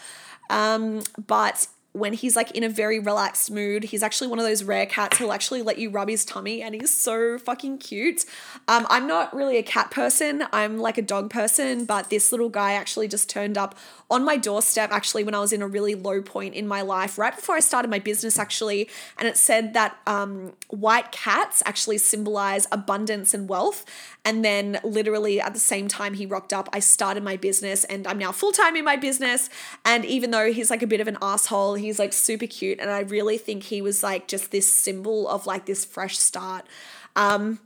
[0.51, 3.84] Um, but when he's like in a very relaxed mood.
[3.84, 6.74] He's actually one of those rare cats who'll actually let you rub his tummy and
[6.74, 8.24] he's so fucking cute.
[8.66, 12.49] Um, I'm not really a cat person, I'm like a dog person, but this little
[12.49, 13.74] guy actually just turned up
[14.11, 17.18] on my doorstep actually when I was in a really low point in my life,
[17.18, 18.88] right before I started my business actually.
[19.18, 23.84] And it said that um, white cats actually symbolize abundance and wealth.
[24.24, 28.07] And then literally at the same time he rocked up, I started my business and
[28.07, 29.51] I'm now full time in my business.
[29.84, 32.80] And even though he's like a bit of an asshole, he's like super cute.
[32.80, 36.66] And I really think he was like just this symbol of like this fresh start.
[37.16, 37.61] Um,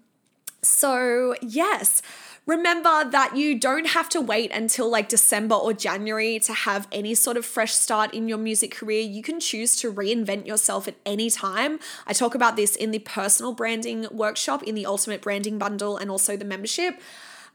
[0.62, 2.02] so, yes.
[2.46, 7.12] Remember that you don't have to wait until like December or January to have any
[7.12, 9.00] sort of fresh start in your music career.
[9.00, 11.80] You can choose to reinvent yourself at any time.
[12.06, 16.08] I talk about this in the personal branding workshop, in the Ultimate Branding Bundle, and
[16.08, 17.00] also the membership.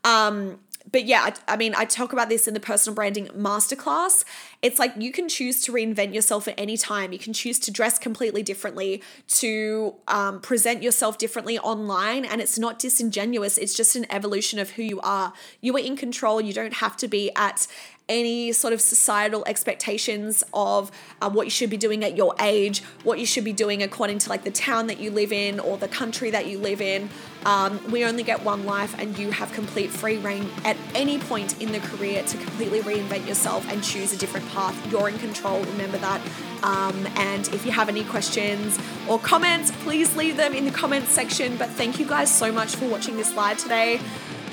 [0.03, 0.59] Um,
[0.89, 4.23] but yeah, I, I, mean, I talk about this in the personal branding masterclass.
[4.61, 7.13] It's like you can choose to reinvent yourself at any time.
[7.13, 12.57] You can choose to dress completely differently, to um, present yourself differently online, and it's
[12.57, 13.57] not disingenuous.
[13.57, 15.33] It's just an evolution of who you are.
[15.61, 16.41] You are in control.
[16.41, 17.67] You don't have to be at
[18.11, 20.91] any sort of societal expectations of
[21.21, 24.19] uh, what you should be doing at your age, what you should be doing according
[24.19, 27.09] to like the town that you live in or the country that you live in.
[27.45, 31.59] Um, we only get one life, and you have complete free reign at any point
[31.59, 34.75] in the career to completely reinvent yourself and choose a different path.
[34.91, 36.21] You're in control, remember that.
[36.61, 41.09] Um, and if you have any questions or comments, please leave them in the comments
[41.09, 41.57] section.
[41.57, 43.99] But thank you guys so much for watching this live today.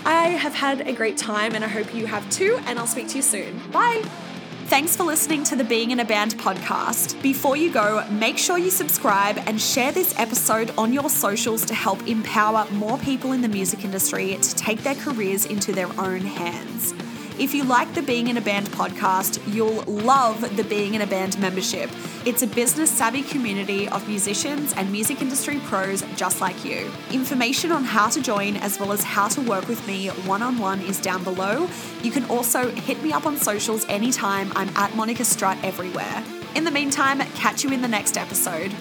[0.05, 3.09] I have had a great time and I hope you have too, and I'll speak
[3.09, 3.59] to you soon.
[3.71, 4.03] Bye.
[4.69, 7.21] Thanks for listening to the Being in a Band podcast.
[7.23, 11.75] Before you go, make sure you subscribe and share this episode on your socials to
[11.75, 16.21] help empower more people in the music industry to take their careers into their own
[16.21, 16.93] hands.
[17.39, 21.07] If you like the Being in a Band podcast, you'll love the Being in a
[21.07, 21.89] Band membership.
[22.27, 26.91] It's a business savvy community of musicians and music industry pros just like you.
[27.13, 30.59] Information on how to join as well as how to work with me one on
[30.59, 31.69] one is down below.
[32.03, 34.53] You can also hit me up on socials anytime.
[34.57, 36.25] I'm at Monica Strutt everywhere.
[36.57, 38.75] In the meantime, catch you in the next episode.